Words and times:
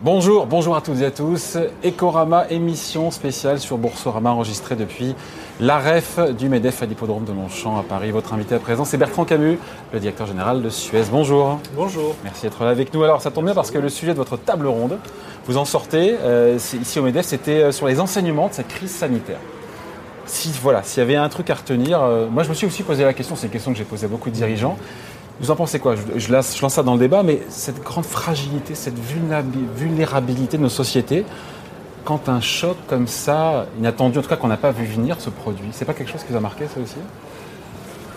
Bonjour, 0.00 0.46
bonjour 0.46 0.76
à 0.76 0.80
toutes 0.80 1.00
et 1.00 1.04
à 1.04 1.10
tous. 1.10 1.58
Ecorama, 1.84 2.46
émission 2.50 3.10
spéciale 3.10 3.58
sur 3.58 3.78
Boursorama 3.78 4.30
enregistrée 4.30 4.76
depuis 4.76 5.14
l'AREF 5.60 6.18
du 6.36 6.48
MEDEF 6.48 6.82
à 6.82 6.86
l'hippodrome 6.86 7.24
de 7.24 7.32
Longchamp 7.32 7.76
à 7.76 7.82
Paris. 7.82 8.10
Votre 8.10 8.32
invité 8.32 8.54
à 8.54 8.58
présent, 8.58 8.84
c'est 8.84 8.96
Bertrand 8.96 9.24
Camus, 9.24 9.58
le 9.92 10.00
directeur 10.00 10.26
général 10.26 10.62
de 10.62 10.70
Suez. 10.70 11.04
Bonjour. 11.10 11.58
Bonjour. 11.74 12.14
Merci 12.24 12.42
d'être 12.42 12.62
là 12.62 12.70
avec 12.70 12.94
nous. 12.94 13.02
Alors, 13.02 13.20
ça 13.20 13.30
tombe 13.30 13.44
bien 13.44 13.54
parce 13.54 13.70
que 13.70 13.78
le 13.78 13.88
sujet 13.88 14.12
de 14.12 14.18
votre 14.18 14.36
table 14.36 14.68
ronde, 14.68 14.98
vous 15.46 15.56
en 15.56 15.64
sortez 15.64 16.16
euh, 16.22 16.56
ici 16.80 17.00
au 17.00 17.02
MEDEF, 17.02 17.26
c'était 17.26 17.62
euh, 17.62 17.72
sur 17.72 17.88
les 17.88 17.98
enseignements 17.98 18.48
de 18.48 18.54
cette 18.54 18.68
crise 18.68 18.92
sanitaire. 18.92 19.40
Si 20.28 20.52
voilà, 20.62 20.82
s'il 20.82 21.00
y 21.00 21.02
avait 21.02 21.16
un 21.16 21.28
truc 21.30 21.48
à 21.48 21.54
retenir, 21.54 22.02
euh, 22.02 22.28
moi 22.28 22.42
je 22.42 22.50
me 22.50 22.54
suis 22.54 22.66
aussi 22.66 22.82
posé 22.82 23.02
la 23.02 23.14
question, 23.14 23.34
c'est 23.34 23.46
une 23.46 23.52
question 23.52 23.72
que 23.72 23.78
j'ai 23.78 23.84
posée 23.84 24.04
à 24.04 24.08
beaucoup 24.08 24.28
de 24.28 24.34
dirigeants. 24.34 24.76
Vous 25.40 25.50
en 25.50 25.56
pensez 25.56 25.78
quoi? 25.78 25.94
Je, 26.16 26.32
lance, 26.32 26.54
ça 26.68 26.82
dans 26.82 26.92
le 26.92 26.98
débat, 27.00 27.22
mais 27.22 27.40
cette 27.48 27.82
grande 27.82 28.04
fragilité, 28.04 28.74
cette 28.74 28.98
vulnérabilité 28.98 30.58
de 30.58 30.62
nos 30.62 30.68
sociétés, 30.68 31.24
quand 32.04 32.28
un 32.28 32.42
choc 32.42 32.76
comme 32.88 33.06
ça, 33.06 33.66
inattendu, 33.78 34.18
en 34.18 34.22
tout 34.22 34.28
cas 34.28 34.36
qu'on 34.36 34.48
n'a 34.48 34.58
pas 34.58 34.70
vu 34.70 34.84
venir, 34.84 35.18
se 35.18 35.30
produit, 35.30 35.68
c'est 35.72 35.86
pas 35.86 35.94
quelque 35.94 36.10
chose 36.10 36.22
qui 36.22 36.32
vous 36.32 36.36
a 36.36 36.40
marqué 36.40 36.64
ça 36.66 36.80
aussi? 36.82 36.96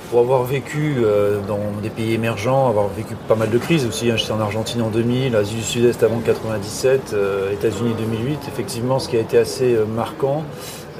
Pour 0.09 0.19
avoir 0.19 0.43
vécu 0.43 0.95
euh, 0.97 1.39
dans 1.47 1.59
des 1.81 1.89
pays 1.89 2.13
émergents, 2.13 2.67
avoir 2.67 2.87
vécu 2.89 3.15
pas 3.29 3.35
mal 3.35 3.49
de 3.49 3.57
crises 3.57 3.85
aussi, 3.85 4.11
hein, 4.11 4.17
j'étais 4.17 4.33
en 4.33 4.41
Argentine 4.41 4.81
en 4.81 4.89
2000, 4.89 5.33
Asie 5.37 5.55
du 5.55 5.63
Sud-Est 5.63 6.03
avant 6.03 6.19
97, 6.19 7.13
euh, 7.13 7.53
États-Unis 7.53 7.93
2008, 7.97 8.39
effectivement 8.49 8.99
ce 8.99 9.07
qui 9.07 9.15
a 9.15 9.21
été 9.21 9.37
assez 9.37 9.77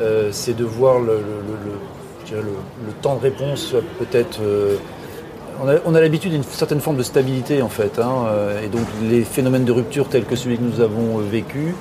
euh, 0.01 0.29
c'est 0.31 0.55
de 0.55 0.63
voir 0.63 0.99
le, 0.99 1.19
temps 3.01 3.15
de 3.15 3.21
réponse 3.21 3.75
peut-être 3.99 4.39
on 5.85 5.93
a, 5.95 6.01
l'habitude 6.01 6.31
d'une 6.31 6.43
certaine 6.43 6.79
forme 6.79 6.95
de 6.95 7.03
stabilité 7.03 7.61
en 7.61 7.69
fait. 7.69 7.99
Hein, 7.99 8.25
et 8.63 8.67
donc 8.67 8.85
les 9.03 9.23
phénomènes 9.23 9.65
de 9.65 9.71
rupture 9.71 10.07
tels 10.07 10.23
que 10.23 10.35
celui 10.35 10.57
que 10.57 10.63
nous 10.63 10.79
avons 10.79 11.17
vécu 11.17 11.75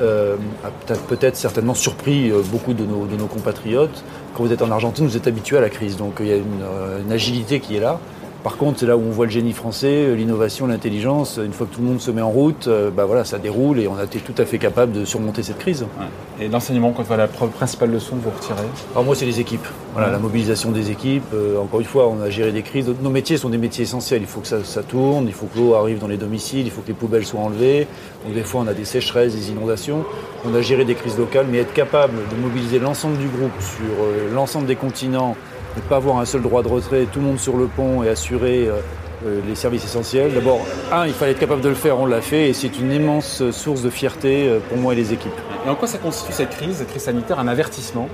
euh, 0.00 0.36
a 0.64 0.94
peut-être 1.08 1.36
certainement 1.36 1.74
surpris 1.74 2.32
beaucoup 2.50 2.74
de 2.74 2.84
nos, 2.84 3.26
compatriotes. 3.26 4.04
Quand 4.34 4.42
vous 4.42 4.52
êtes 4.52 4.62
en 4.62 4.70
Argentine, 4.70 5.06
vous 5.06 5.16
êtes 5.16 5.28
habitué 5.28 5.56
à 5.56 5.60
la 5.60 5.70
crise. 5.70 5.96
Donc 5.96 6.16
il 6.20 6.26
y 6.26 6.32
a 6.32 6.36
une 6.36 7.12
agilité 7.12 7.60
qui 7.60 7.76
est 7.76 7.80
là. 7.80 8.00
Par 8.44 8.58
contre, 8.58 8.80
c'est 8.80 8.86
là 8.86 8.98
où 8.98 9.00
on 9.00 9.10
voit 9.10 9.24
le 9.24 9.30
génie 9.30 9.54
français, 9.54 10.14
l'innovation, 10.14 10.66
l'intelligence. 10.66 11.40
Une 11.42 11.54
fois 11.54 11.66
que 11.66 11.74
tout 11.74 11.80
le 11.80 11.88
monde 11.88 12.00
se 12.02 12.10
met 12.10 12.20
en 12.20 12.28
route, 12.28 12.68
bah 12.94 13.06
voilà, 13.06 13.24
ça 13.24 13.38
déroule 13.38 13.80
et 13.80 13.88
on 13.88 13.96
a 13.96 14.04
été 14.04 14.18
tout 14.18 14.34
à 14.36 14.44
fait 14.44 14.58
capable 14.58 14.92
de 14.92 15.06
surmonter 15.06 15.42
cette 15.42 15.56
crise. 15.58 15.82
Ouais. 15.82 16.44
Et 16.44 16.48
l'enseignement, 16.48 16.92
quoi, 16.92 17.16
la 17.16 17.26
principale 17.26 17.90
leçon 17.90 18.16
que 18.16 18.24
vous 18.24 18.30
retirez? 18.30 18.68
Alors 18.92 19.04
moi, 19.04 19.14
c'est 19.14 19.24
les 19.24 19.40
équipes. 19.40 19.66
Voilà, 19.94 20.08
ouais. 20.08 20.12
la 20.12 20.18
mobilisation 20.18 20.72
des 20.72 20.90
équipes. 20.90 21.24
Euh, 21.32 21.58
encore 21.58 21.80
une 21.80 21.86
fois, 21.86 22.06
on 22.08 22.20
a 22.20 22.28
géré 22.28 22.52
des 22.52 22.60
crises. 22.60 22.92
Nos 23.00 23.08
métiers 23.08 23.38
sont 23.38 23.48
des 23.48 23.56
métiers 23.56 23.84
essentiels. 23.84 24.20
Il 24.20 24.28
faut 24.28 24.40
que 24.40 24.46
ça, 24.46 24.62
ça 24.62 24.82
tourne, 24.82 25.26
il 25.26 25.32
faut 25.32 25.46
que 25.46 25.58
l'eau 25.58 25.74
arrive 25.74 25.98
dans 25.98 26.08
les 26.08 26.18
domiciles, 26.18 26.66
il 26.66 26.70
faut 26.70 26.82
que 26.82 26.88
les 26.88 26.92
poubelles 26.92 27.24
soient 27.24 27.40
enlevées. 27.40 27.86
Donc 28.26 28.34
des 28.34 28.42
fois, 28.42 28.60
on 28.60 28.66
a 28.66 28.74
des 28.74 28.84
sécheresses, 28.84 29.34
des 29.34 29.52
inondations. 29.52 30.04
On 30.44 30.54
a 30.54 30.60
géré 30.60 30.84
des 30.84 30.94
crises 30.94 31.16
locales, 31.16 31.46
mais 31.50 31.58
être 31.58 31.72
capable 31.72 32.18
de 32.30 32.36
mobiliser 32.42 32.78
l'ensemble 32.78 33.16
du 33.16 33.28
groupe 33.28 33.58
sur 33.58 34.04
euh, 34.04 34.34
l'ensemble 34.34 34.66
des 34.66 34.76
continents 34.76 35.34
ne 35.76 35.80
pas 35.82 35.96
avoir 35.96 36.18
un 36.18 36.24
seul 36.24 36.42
droit 36.42 36.62
de 36.62 36.68
retrait, 36.68 37.06
tout 37.12 37.20
le 37.20 37.26
monde 37.26 37.38
sur 37.38 37.56
le 37.56 37.66
pont 37.66 38.02
et 38.02 38.08
assurer 38.08 38.68
euh, 38.68 39.40
les 39.46 39.54
services 39.54 39.84
essentiels. 39.84 40.34
D'abord, 40.34 40.60
un, 40.92 41.06
il 41.06 41.12
fallait 41.12 41.32
être 41.32 41.38
capable 41.38 41.62
de 41.62 41.68
le 41.68 41.74
faire, 41.74 41.98
on 41.98 42.06
l'a 42.06 42.20
fait, 42.20 42.50
et 42.50 42.52
c'est 42.52 42.78
une 42.78 42.92
immense 42.92 43.50
source 43.50 43.82
de 43.82 43.90
fierté 43.90 44.48
euh, 44.48 44.58
pour 44.68 44.78
moi 44.78 44.92
et 44.92 44.96
les 44.96 45.12
équipes. 45.12 45.32
Et 45.66 45.68
en 45.68 45.74
quoi 45.74 45.88
ça 45.88 45.98
constitue 45.98 46.32
cette 46.32 46.50
crise, 46.50 46.76
cette 46.76 46.88
crise 46.88 47.02
sanitaire, 47.02 47.38
un 47.38 47.48
avertissement? 47.48 48.08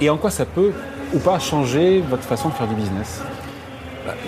Et 0.00 0.08
en 0.08 0.16
quoi 0.16 0.30
ça 0.30 0.46
peut 0.46 0.72
ou 1.12 1.18
pas 1.18 1.38
changer 1.38 2.02
votre 2.08 2.22
façon 2.22 2.48
de 2.48 2.54
faire 2.54 2.68
du 2.68 2.74
business? 2.74 3.22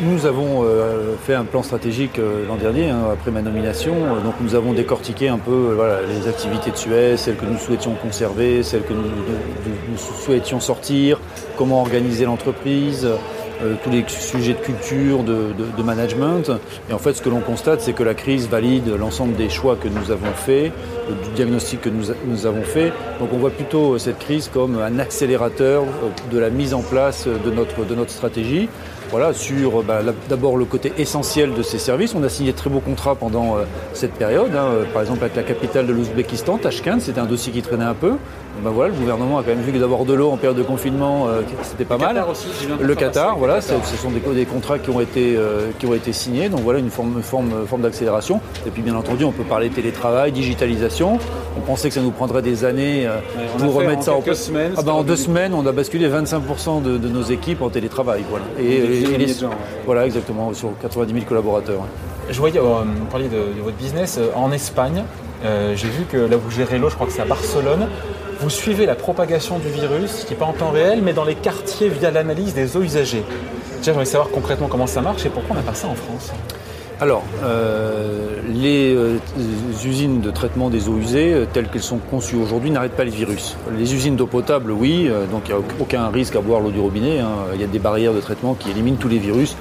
Nous 0.00 0.26
avons 0.26 0.64
euh, 0.64 1.14
fait 1.22 1.34
un 1.34 1.44
plan 1.44 1.62
stratégique 1.62 2.18
euh, 2.18 2.46
l'an 2.46 2.56
dernier, 2.56 2.90
hein, 2.90 3.04
après 3.12 3.30
ma 3.30 3.42
nomination. 3.42 3.94
Donc 4.24 4.34
nous 4.40 4.54
avons 4.54 4.72
décortiqué 4.72 5.28
un 5.28 5.38
peu 5.38 5.76
euh, 5.80 6.06
les 6.06 6.28
activités 6.28 6.70
de 6.70 6.77
Suez, 6.77 7.16
celles 7.16 7.36
que 7.36 7.46
nous 7.46 7.58
souhaitions 7.58 7.94
conserver, 7.94 8.62
celles 8.62 8.82
que 8.82 8.92
nous, 8.92 9.96
souhaitions 9.96 10.61
sortir, 10.61 11.20
comment 11.56 11.80
organiser 11.80 12.24
l'entreprise, 12.24 13.06
euh, 13.62 13.74
tous 13.82 13.90
les 13.90 14.05
sujets 14.08 14.55
de 14.55 14.58
culture, 14.58 15.22
de, 15.22 15.82
management. 15.82 16.50
Et 16.88 16.92
en 16.92 16.98
fait, 16.98 17.14
ce 17.14 17.22
que 17.22 17.28
l'on 17.28 17.40
constate, 17.40 17.80
c'est 17.80 17.92
que 17.92 18.02
la 18.02 18.14
crise 18.14 18.48
valide 18.48 18.88
l'ensemble 18.88 19.34
des 19.34 19.48
choix 19.48 19.77
que 19.77 19.88
nous 19.88 20.11
avons 20.11 20.32
faits, 20.34 20.72
du 21.24 21.30
diagnostic 21.34 21.80
que 21.80 21.88
nous, 21.88 22.46
avons 22.46 22.62
fait. 22.62 22.92
Donc 23.20 23.30
on 23.32 23.38
voit 23.38 23.50
plutôt 23.50 23.98
cette 23.98 24.18
crise 24.18 24.48
comme 24.52 24.78
un 24.78 24.98
accélérateur 24.98 25.84
de 26.30 26.38
la 26.38 26.50
mise 26.50 26.72
en 26.72 26.82
place 26.82 27.27
de 27.27 27.94
notre 27.94 28.11
stratégie 28.11 28.68
voilà, 29.12 29.34
sur 29.34 29.83
bah, 29.83 30.00
d'abord 30.28 30.56
le 30.56 30.64
côté 30.64 30.92
essentiel 30.96 31.52
de 31.52 31.62
ces 31.62 31.78
services. 31.78 32.14
On 32.14 32.24
a 32.24 32.30
signé 32.30 32.52
de 32.52 32.56
très 32.56 32.70
beaux 32.70 32.80
contrats 32.80 33.14
pendant 33.14 33.56
euh, 33.56 33.64
cette 33.92 34.14
période. 34.14 34.56
Hein, 34.56 34.86
par 34.92 35.02
exemple, 35.02 35.20
avec 35.23 35.36
la 35.36 35.42
capitale 35.42 35.86
de 35.86 35.92
l'Ouzbékistan, 35.92 36.56
Tashkent, 36.56 36.98
c'était 36.98 37.20
un 37.20 37.27
dossier 37.27 37.52
qui 37.52 37.61
traînait 37.61 37.84
un 37.84 37.95
peu. 37.95 38.14
Ben 38.61 38.70
voilà, 38.70 38.92
le 38.92 38.98
gouvernement 38.98 39.39
a 39.39 39.42
quand 39.42 39.48
même 39.48 39.62
vu 39.62 39.73
que 39.73 39.78
d'avoir 39.78 40.05
de 40.05 40.12
l'eau 40.12 40.30
en 40.30 40.36
période 40.36 40.56
de 40.56 40.62
confinement, 40.62 41.27
euh, 41.27 41.40
c'était 41.62 41.84
pas 41.84 41.95
le 41.95 42.02
mal. 42.02 42.14
Qatar 42.14 42.30
aussi, 42.30 42.46
le 42.80 42.95
Qatar, 42.95 43.39
voilà, 43.39 43.61
ce 43.61 43.73
sont 43.96 44.11
des, 44.11 44.20
des, 44.20 44.45
contrats 44.45 44.78
qui 44.78 44.90
ont 44.90 45.00
été 45.00 45.34
euh, 45.36 45.70
qui 45.79 45.86
ont 45.86 45.94
été 45.94 46.12
signés. 46.12 46.48
Donc 46.48 46.61
voilà 46.61 46.79
une 46.79 46.90
forme 46.90 47.23
forme 47.23 47.67
forme 47.67 47.83
d'accélération. 47.83 48.40
Et 48.67 48.70
puis 48.70 48.83
bien 48.83 48.94
entendu, 48.94 49.24
on 49.24 49.33
peut 49.33 49.42
parler 49.42 49.70
télétravail, 49.70 50.33
digitalisation. 50.33 51.18
On 51.56 51.61
pensait 51.61 51.89
que 51.89 51.94
ça 51.94 52.02
nous 52.02 52.11
prendrait 52.11 52.42
des 52.42 52.64
années 52.64 53.06
euh, 53.06 53.17
pour 53.58 53.74
remettre 53.74 54.05
ça 54.05 54.14
en 54.14 54.20
place. 54.20 54.44
Semaines, 54.44 54.74
ah 54.77 54.83
ben, 54.83 54.92
en 54.92 55.02
deux 55.02 55.17
semaines, 55.17 55.55
on 55.55 55.67
a 55.67 55.73
basculé 55.73 56.08
25% 56.08 56.83
de, 56.83 56.98
de, 56.98 57.08
nos 57.08 57.23
équipes 57.23 57.62
en 57.62 57.70
télétravail. 57.70 58.23
Voilà. 58.29 58.44
Et, 58.61 58.77
et, 58.77 59.02
gens, 59.07 59.48
ouais. 59.48 59.55
voilà, 59.85 60.07
exactement, 60.07 60.52
sur 60.55 60.70
90 60.80 61.13
000 61.13 61.24
collaborateurs. 61.27 61.83
Je 62.30 62.39
voyais, 62.39 62.58
euh, 62.58 62.63
vous 62.63 63.05
parliez 63.07 63.29
de, 63.29 63.36
de, 63.36 63.63
votre 63.63 63.77
business 63.77 64.18
en 64.35 64.52
Espagne. 64.52 65.05
J'ai 65.45 65.89
vu 65.89 66.05
que 66.05 66.17
là 66.17 66.36
vous 66.36 66.51
gérez 66.51 66.79
l'eau, 66.79 66.89
je 66.89 66.95
crois 66.95 67.07
que 67.07 67.12
c'est 67.12 67.23
à 67.23 67.24
Barcelone. 67.24 67.89
Vous 68.41 68.51
suivez 68.51 68.86
la 68.86 68.95
propagation 68.95 69.58
du 69.58 69.68
virus, 69.68 70.24
qui 70.24 70.33
n'est 70.33 70.39
pas 70.39 70.46
en 70.46 70.52
temps 70.52 70.70
réel, 70.70 71.01
mais 71.02 71.12
dans 71.12 71.24
les 71.24 71.35
quartiers 71.35 71.89
via 71.89 72.11
l'analyse 72.11 72.55
des 72.55 72.77
eaux 72.77 72.83
usagées. 72.83 73.23
Déjà, 73.79 73.92
j'aimerais 73.92 74.05
savoir 74.05 74.30
concrètement 74.30 74.68
comment 74.68 74.86
ça 74.86 75.01
marche 75.01 75.27
et 75.27 75.29
pourquoi 75.29 75.57
on 75.57 75.58
n'a 75.58 75.64
pas 75.64 75.74
ça 75.74 75.89
en 75.89 75.95
France. 75.95 76.30
Alors, 77.01 77.25
euh, 77.42 78.36
les 78.48 78.95
euh, 78.95 79.19
usines 79.85 80.20
de 80.20 80.30
traitement 80.30 80.70
des 80.70 80.89
eaux 80.89 80.98
usées, 80.98 81.33
euh, 81.33 81.47
telles 81.53 81.69
qu'elles 81.69 81.83
sont 81.83 81.98
conçues 81.98 82.36
aujourd'hui, 82.36 82.70
n'arrêtent 82.70 82.97
pas 82.97 83.05
les 83.05 83.11
virus. 83.11 83.57
Les 83.77 83.95
usines 83.95 84.17
d'eau 84.17 84.27
potable, 84.27 84.70
oui, 84.70 85.11
donc 85.30 85.48
il 85.48 85.55
n'y 85.55 85.61
a 85.61 85.64
aucun 85.80 86.08
risque 86.08 86.36
à 86.36 86.41
boire 86.41 86.61
l'eau 86.61 86.70
du 86.70 86.80
robinet. 86.80 87.20
Hein. 87.20 87.30
Il 87.55 87.61
y 87.61 87.64
a 87.64 87.67
des 87.67 87.79
barrières 87.79 88.14
de 88.14 88.20
traitement 88.20 88.55
qui 88.55 88.70
éliminent 88.70 88.98
tous 88.98 89.08
les 89.08 89.19
virus, 89.19 89.57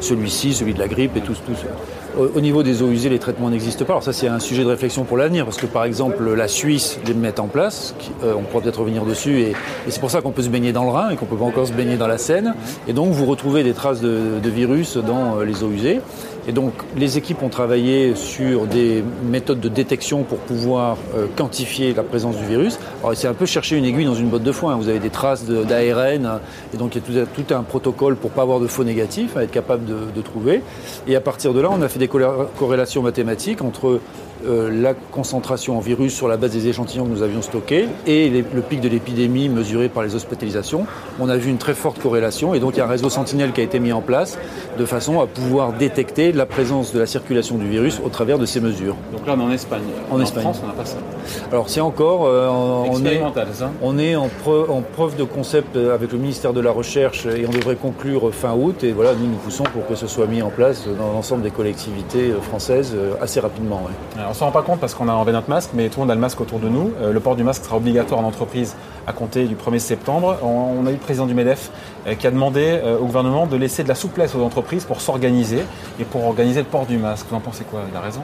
celui-ci, 0.00 0.52
celui 0.52 0.74
de 0.74 0.78
la 0.78 0.88
grippe 0.88 1.16
et 1.16 1.20
tout, 1.20 1.34
tout 1.34 1.54
au 2.18 2.40
niveau 2.40 2.62
des 2.62 2.82
eaux 2.82 2.90
usées, 2.90 3.08
les 3.08 3.18
traitements 3.18 3.48
n'existent 3.48 3.84
pas. 3.84 3.94
Alors 3.94 4.02
ça, 4.02 4.12
c'est 4.12 4.28
un 4.28 4.38
sujet 4.38 4.64
de 4.64 4.68
réflexion 4.68 5.04
pour 5.04 5.16
l'avenir, 5.16 5.44
parce 5.44 5.56
que 5.56 5.66
par 5.66 5.84
exemple, 5.84 6.30
la 6.34 6.48
Suisse 6.48 6.98
les 7.06 7.14
met 7.14 7.40
en 7.40 7.46
place. 7.46 7.94
On 8.22 8.42
pourra 8.42 8.62
peut-être 8.62 8.80
revenir 8.80 9.04
dessus, 9.04 9.40
et, 9.40 9.52
c'est 9.88 10.00
pour 10.00 10.10
ça 10.10 10.20
qu'on 10.20 10.30
peut 10.30 10.42
se 10.42 10.48
baigner 10.48 10.72
dans 10.72 10.84
le 10.84 10.90
Rhin 10.90 11.10
et 11.10 11.16
qu'on 11.16 11.26
peut 11.26 11.36
pas 11.36 11.44
encore 11.44 11.66
se 11.66 11.72
baigner 11.72 11.96
dans 11.96 12.06
la 12.06 12.18
Seine. 12.18 12.54
Et 12.86 12.92
donc, 12.92 13.12
vous 13.12 13.26
retrouvez 13.26 13.62
des 13.62 13.72
traces 13.72 14.00
de, 14.00 14.40
virus 14.44 14.98
dans 14.98 15.40
les 15.40 15.64
eaux 15.64 15.70
usées. 15.70 16.00
Et 16.48 16.52
donc, 16.52 16.72
les 16.96 17.18
équipes 17.18 17.42
ont 17.42 17.48
travaillé 17.48 18.16
sur 18.16 18.66
des 18.66 19.04
méthodes 19.24 19.60
de 19.60 19.68
détection 19.68 20.24
pour 20.24 20.38
pouvoir 20.38 20.96
euh, 21.14 21.26
quantifier 21.36 21.94
la 21.94 22.02
présence 22.02 22.36
du 22.36 22.44
virus. 22.44 22.78
Alors, 23.02 23.16
c'est 23.16 23.28
un 23.28 23.34
peu 23.34 23.46
chercher 23.46 23.76
une 23.76 23.84
aiguille 23.84 24.06
dans 24.06 24.14
une 24.14 24.28
botte 24.28 24.42
de 24.42 24.52
foin. 24.52 24.76
Vous 24.76 24.88
avez 24.88 24.98
des 24.98 25.10
traces 25.10 25.44
d'ARN, 25.44 26.40
et 26.74 26.76
donc 26.76 26.96
il 26.96 27.14
y 27.14 27.20
a 27.20 27.26
tout, 27.26 27.54
un 27.54 27.62
protocole 27.62 28.16
pour 28.16 28.30
pas 28.30 28.42
avoir 28.42 28.60
de 28.60 28.66
faux 28.66 28.84
négatifs, 28.84 29.36
à 29.36 29.44
être 29.44 29.50
capable 29.50 29.84
de, 29.84 29.96
de 30.14 30.20
trouver. 30.20 30.62
Et 31.06 31.14
à 31.14 31.20
partir 31.20 31.54
de 31.54 31.60
là, 31.60 31.68
on 31.70 31.80
a 31.82 31.88
fait 31.88 31.98
des 31.98 32.08
corrélations 32.08 33.02
mathématiques 33.02 33.62
entre 33.62 34.00
euh, 34.46 34.70
la 34.70 34.94
concentration 34.94 35.76
en 35.76 35.80
virus 35.80 36.14
sur 36.14 36.28
la 36.28 36.36
base 36.36 36.52
des 36.52 36.68
échantillons 36.68 37.04
que 37.04 37.10
nous 37.10 37.22
avions 37.22 37.42
stockés 37.42 37.86
et 38.06 38.28
les, 38.28 38.44
le 38.54 38.60
pic 38.60 38.80
de 38.80 38.88
l'épidémie 38.88 39.48
mesuré 39.48 39.88
par 39.88 40.02
les 40.02 40.14
hospitalisations. 40.14 40.86
On 41.20 41.28
a 41.28 41.36
vu 41.36 41.50
une 41.50 41.58
très 41.58 41.74
forte 41.74 42.00
corrélation 42.00 42.54
et 42.54 42.60
donc 42.60 42.74
il 42.74 42.78
y 42.78 42.80
a 42.80 42.84
un 42.84 42.88
réseau 42.88 43.10
sentinelle 43.10 43.52
qui 43.52 43.60
a 43.60 43.64
été 43.64 43.80
mis 43.80 43.92
en 43.92 44.00
place 44.00 44.38
de 44.78 44.84
façon 44.84 45.20
à 45.20 45.26
pouvoir 45.26 45.72
détecter 45.72 46.32
la 46.32 46.46
présence 46.46 46.92
de 46.92 46.98
la 46.98 47.06
circulation 47.06 47.56
du 47.56 47.68
virus 47.68 48.00
au 48.04 48.08
travers 48.08 48.38
de 48.38 48.46
ces 48.46 48.60
mesures. 48.60 48.96
Donc 49.12 49.26
là 49.26 49.34
on 49.36 49.40
est 49.40 49.44
en 49.44 49.50
Espagne. 49.52 49.82
En, 50.10 50.16
en 50.16 50.20
Espagne. 50.20 50.42
France 50.42 50.60
on 50.62 50.66
n'a 50.66 50.72
pas 50.72 50.84
ça. 50.84 50.98
Alors 51.50 51.68
c'est 51.68 51.80
encore 51.80 52.26
euh, 52.26 52.48
on 52.48 53.04
est, 53.04 53.20
ça 53.52 53.70
on 53.82 53.98
est 53.98 54.16
en, 54.16 54.28
preuve, 54.28 54.70
en 54.70 54.82
preuve 54.82 55.16
de 55.16 55.24
concept 55.24 55.76
avec 55.76 56.12
le 56.12 56.18
ministère 56.18 56.52
de 56.52 56.60
la 56.60 56.70
Recherche 56.70 57.26
et 57.26 57.46
on 57.46 57.50
devrait 57.50 57.76
conclure 57.76 58.32
fin 58.34 58.54
août 58.54 58.82
et 58.84 58.92
voilà 58.92 59.12
nous 59.14 59.26
nous 59.26 59.36
poussons 59.36 59.64
pour 59.64 59.86
que 59.86 59.94
ce 59.94 60.06
soit 60.06 60.26
mis 60.26 60.42
en 60.42 60.50
place 60.50 60.84
dans 60.98 61.12
l'ensemble 61.12 61.42
des 61.42 61.50
collectivités 61.50 62.32
françaises 62.42 62.96
assez 63.20 63.40
rapidement. 63.40 63.82
Ouais. 63.84 64.20
Alors, 64.20 64.31
on 64.32 64.34
s'en 64.34 64.46
rend 64.46 64.52
pas 64.52 64.62
compte 64.62 64.80
parce 64.80 64.94
qu'on 64.94 65.08
a 65.08 65.12
enlevé 65.12 65.32
notre 65.32 65.50
masque, 65.50 65.72
mais 65.74 65.90
tout 65.90 65.96
le 66.00 66.04
monde 66.04 66.10
a 66.10 66.14
le 66.14 66.20
masque 66.20 66.40
autour 66.40 66.58
de 66.58 66.66
nous. 66.66 66.90
Euh, 67.02 67.12
le 67.12 67.20
port 67.20 67.36
du 67.36 67.44
masque 67.44 67.64
sera 67.64 67.76
obligatoire 67.76 68.18
en 68.18 68.24
entreprise 68.24 68.74
à 69.06 69.12
compter 69.12 69.44
du 69.44 69.56
1er 69.56 69.78
septembre. 69.78 70.38
On, 70.42 70.46
on 70.80 70.86
a 70.86 70.90
eu 70.90 70.94
le 70.94 70.98
président 70.98 71.26
du 71.26 71.34
MEDEF 71.34 71.70
euh, 72.06 72.14
qui 72.14 72.26
a 72.26 72.30
demandé 72.30 72.80
euh, 72.82 72.96
au 72.98 73.04
gouvernement 73.04 73.46
de 73.46 73.56
laisser 73.56 73.82
de 73.82 73.88
la 73.88 73.94
souplesse 73.94 74.34
aux 74.34 74.42
entreprises 74.42 74.86
pour 74.86 75.02
s'organiser 75.02 75.64
et 76.00 76.04
pour 76.04 76.24
organiser 76.24 76.60
le 76.60 76.66
port 76.66 76.86
du 76.86 76.96
masque. 76.96 77.26
Vous 77.28 77.36
en 77.36 77.40
pensez 77.40 77.64
quoi? 77.64 77.80
Il 77.90 77.94
a 77.94 78.00
raison 78.00 78.22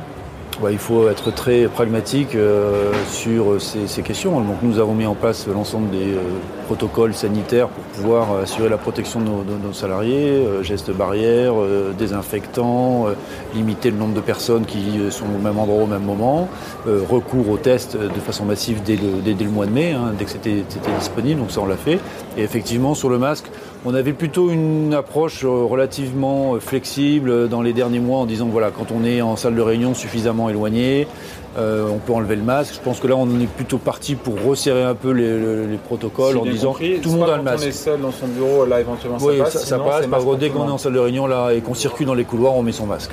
bah, 0.60 0.72
il 0.72 0.78
faut 0.78 1.08
être 1.08 1.30
très 1.32 1.68
pragmatique 1.68 2.34
euh, 2.34 2.92
sur 3.12 3.60
ces, 3.60 4.02
questions. 4.02 4.40
Donc 4.40 4.56
nous 4.62 4.80
avons 4.80 4.94
mis 4.94 5.06
en 5.06 5.14
place 5.14 5.46
l'ensemble 5.46 5.90
des 5.90 6.14
euh, 6.14 6.20
protocoles 6.66 7.14
sanitaires 7.14 7.68
pour 7.68 7.84
pouvoir 7.84 8.32
assurer 8.42 8.68
la 8.68 8.76
protection 8.76 9.20
de 9.20 9.26
nos, 9.26 9.72
salariés, 9.72 10.30
euh, 10.30 10.64
gestes 10.64 10.90
barrières, 10.90 11.54
désinfectants, 11.96 13.06
limiter 13.54 13.90
le 13.92 13.98
nombre 13.98 14.14
de 14.14 14.20
personnes 14.20 14.64
qui 14.64 14.98
sont 15.10 15.26
au 15.26 15.42
même 15.42 15.58
endroit 15.58 15.84
au 15.84 15.86
même 15.86 16.04
moment, 16.04 16.48
recours 16.86 17.48
aux 17.50 17.56
tests 17.56 17.96
de 17.96 18.20
façon 18.20 18.44
massive 18.44 18.82
dès 18.84 18.96
le, 18.96 19.50
mois 19.50 19.66
de 19.66 19.72
mai, 19.72 19.92
hein, 19.92 20.12
dès 20.18 20.24
que 20.24 20.30
c'était 20.30 20.64
disponible, 20.98 21.40
donc 21.40 21.50
ça 21.50 21.60
on 21.60 21.66
l'a 21.66 21.76
fait. 21.76 22.00
Et 22.36 22.42
effectivement 22.42 22.94
sur 22.94 23.08
le 23.10 23.18
masque, 23.18 23.46
on 23.88 23.94
avait 23.94 24.12
plutôt 24.12 24.50
une 24.50 24.92
approche 24.92 25.46
relativement 25.46 26.60
flexible 26.60 27.48
dans 27.48 27.62
les 27.62 27.72
derniers 27.72 28.00
mois 28.00 28.18
en 28.18 28.26
disant 28.26 28.46
voilà, 28.46 28.70
quand 28.70 28.92
on 28.92 29.02
est 29.02 29.22
en 29.22 29.36
salle 29.36 29.54
de 29.54 29.62
réunion 29.62 29.94
suffisamment 29.94 30.50
éloigné, 30.50 31.08
euh, 31.56 31.88
on 31.88 31.96
peut 31.96 32.12
enlever 32.12 32.36
le 32.36 32.42
masque. 32.42 32.74
Je 32.74 32.80
pense 32.80 33.00
que 33.00 33.06
là, 33.06 33.16
on 33.16 33.26
est 33.40 33.46
plutôt 33.46 33.78
parti 33.78 34.14
pour 34.14 34.34
resserrer 34.42 34.82
un 34.82 34.94
peu 34.94 35.12
les, 35.12 35.78
protocoles 35.78 36.36
en 36.36 36.44
disant 36.44 36.74
tout 36.74 36.82
le 36.82 37.18
monde 37.18 37.30
a 37.30 37.38
le 37.38 37.42
masque. 37.42 37.60
Quand 37.60 37.64
on 37.64 37.68
est 37.68 37.72
seul 37.72 38.00
dans 38.02 38.12
son 38.12 38.26
bureau, 38.26 38.66
là, 38.66 38.80
éventuellement, 38.80 39.18
ça 39.18 39.26
passe. 39.38 39.64
Ça, 39.64 39.78
passe. 39.78 40.06
dès 40.38 40.50
qu'on 40.50 40.68
est 40.68 40.72
en 40.72 40.78
salle 40.78 40.92
de 40.92 40.98
réunion 40.98 41.26
là 41.26 41.52
et 41.52 41.62
qu'on 41.62 41.72
circule 41.72 42.06
dans 42.06 42.14
les 42.14 42.24
couloirs, 42.24 42.54
on 42.54 42.62
met 42.62 42.72
son 42.72 42.84
masque. 42.84 43.12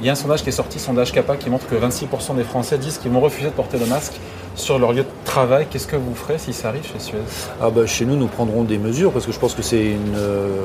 Il 0.00 0.06
y 0.06 0.08
a 0.08 0.12
un 0.12 0.16
sondage 0.16 0.42
qui 0.42 0.48
est 0.48 0.52
sorti, 0.52 0.78
sondage 0.78 1.12
CAPA, 1.12 1.36
qui 1.36 1.50
montre 1.50 1.66
que 1.68 1.74
26% 1.74 2.34
des 2.36 2.44
Français 2.44 2.78
disent 2.78 2.96
qu'ils 2.96 3.10
vont 3.10 3.20
refuser 3.20 3.48
de 3.48 3.54
porter 3.54 3.78
le 3.78 3.86
masque 3.86 4.14
sur 4.54 4.78
leur 4.78 4.92
lieu 4.92 5.02
de 5.02 5.08
travail. 5.24 5.66
Qu'est-ce 5.70 5.86
que 5.86 5.96
vous 5.96 6.14
ferez 6.14 6.38
si 6.38 6.52
ça 6.52 6.68
arrive 6.68 6.84
chez 6.84 6.98
Suez? 6.98 7.18
Ah 7.60 7.70
bah, 7.70 7.86
Chez 7.86 8.04
nous, 8.04 8.16
nous 8.16 8.26
prendrons 8.26 8.64
des 8.64 8.78
mesures 8.78 9.12
parce 9.12 9.26
que 9.26 9.32
je 9.32 9.38
pense 9.38 9.54
que 9.54 9.62
c'est 9.62 9.84
une 9.84 10.14
euh, 10.16 10.56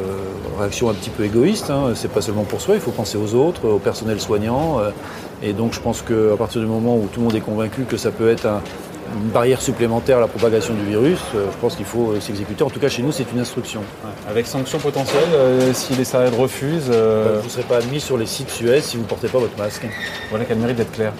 réaction 0.57 0.89
un 0.89 0.93
petit 0.93 1.09
peu 1.09 1.23
égoïste. 1.23 1.69
Hein. 1.69 1.91
C'est 1.95 2.11
pas 2.11 2.21
seulement 2.21 2.43
pour 2.43 2.61
soi, 2.61 2.75
il 2.75 2.81
faut 2.81 2.91
penser 2.91 3.17
aux 3.17 3.33
autres, 3.35 3.67
au 3.67 3.79
personnel 3.79 4.19
soignant. 4.19 4.79
Euh, 4.79 4.91
et 5.41 5.53
donc 5.53 5.73
je 5.73 5.79
pense 5.79 6.01
qu'à 6.01 6.35
partir 6.37 6.61
du 6.61 6.67
moment 6.67 6.97
où 6.97 7.07
tout 7.11 7.19
le 7.19 7.25
monde 7.25 7.35
est 7.35 7.41
convaincu 7.41 7.83
que 7.83 7.97
ça 7.97 8.11
peut 8.11 8.29
être 8.29 8.45
un, 8.45 8.61
une 9.15 9.29
barrière 9.29 9.61
supplémentaire 9.61 10.17
à 10.17 10.21
la 10.21 10.27
propagation 10.27 10.73
du 10.73 10.83
virus, 10.83 11.19
euh, 11.35 11.47
je 11.51 11.57
pense 11.57 11.75
qu'il 11.75 11.85
faut 11.85 12.11
euh, 12.11 12.19
s'exécuter. 12.19 12.63
En 12.63 12.69
tout 12.69 12.79
cas, 12.79 12.89
chez 12.89 13.01
nous, 13.01 13.11
c'est 13.11 13.31
une 13.31 13.39
instruction. 13.39 13.81
Avec 14.27 14.47
sanctions 14.47 14.79
potentielles, 14.79 15.29
euh, 15.33 15.73
si 15.73 15.93
les 15.93 16.03
salariés 16.03 16.35
refusent 16.37 16.89
Vous 16.89 17.43
ne 17.43 17.49
serez 17.49 17.63
pas 17.63 17.77
admis 17.77 17.99
sur 17.99 18.17
les 18.17 18.25
sites 18.25 18.49
Suez 18.49 18.81
si 18.81 18.97
vous 18.97 19.03
ne 19.03 19.07
portez 19.07 19.27
pas 19.27 19.39
votre 19.39 19.57
masque. 19.57 19.87
Voilà 20.29 20.45
qu'elle 20.45 20.57
mérite 20.57 20.77
d'être 20.77 20.91
claire. 20.91 21.13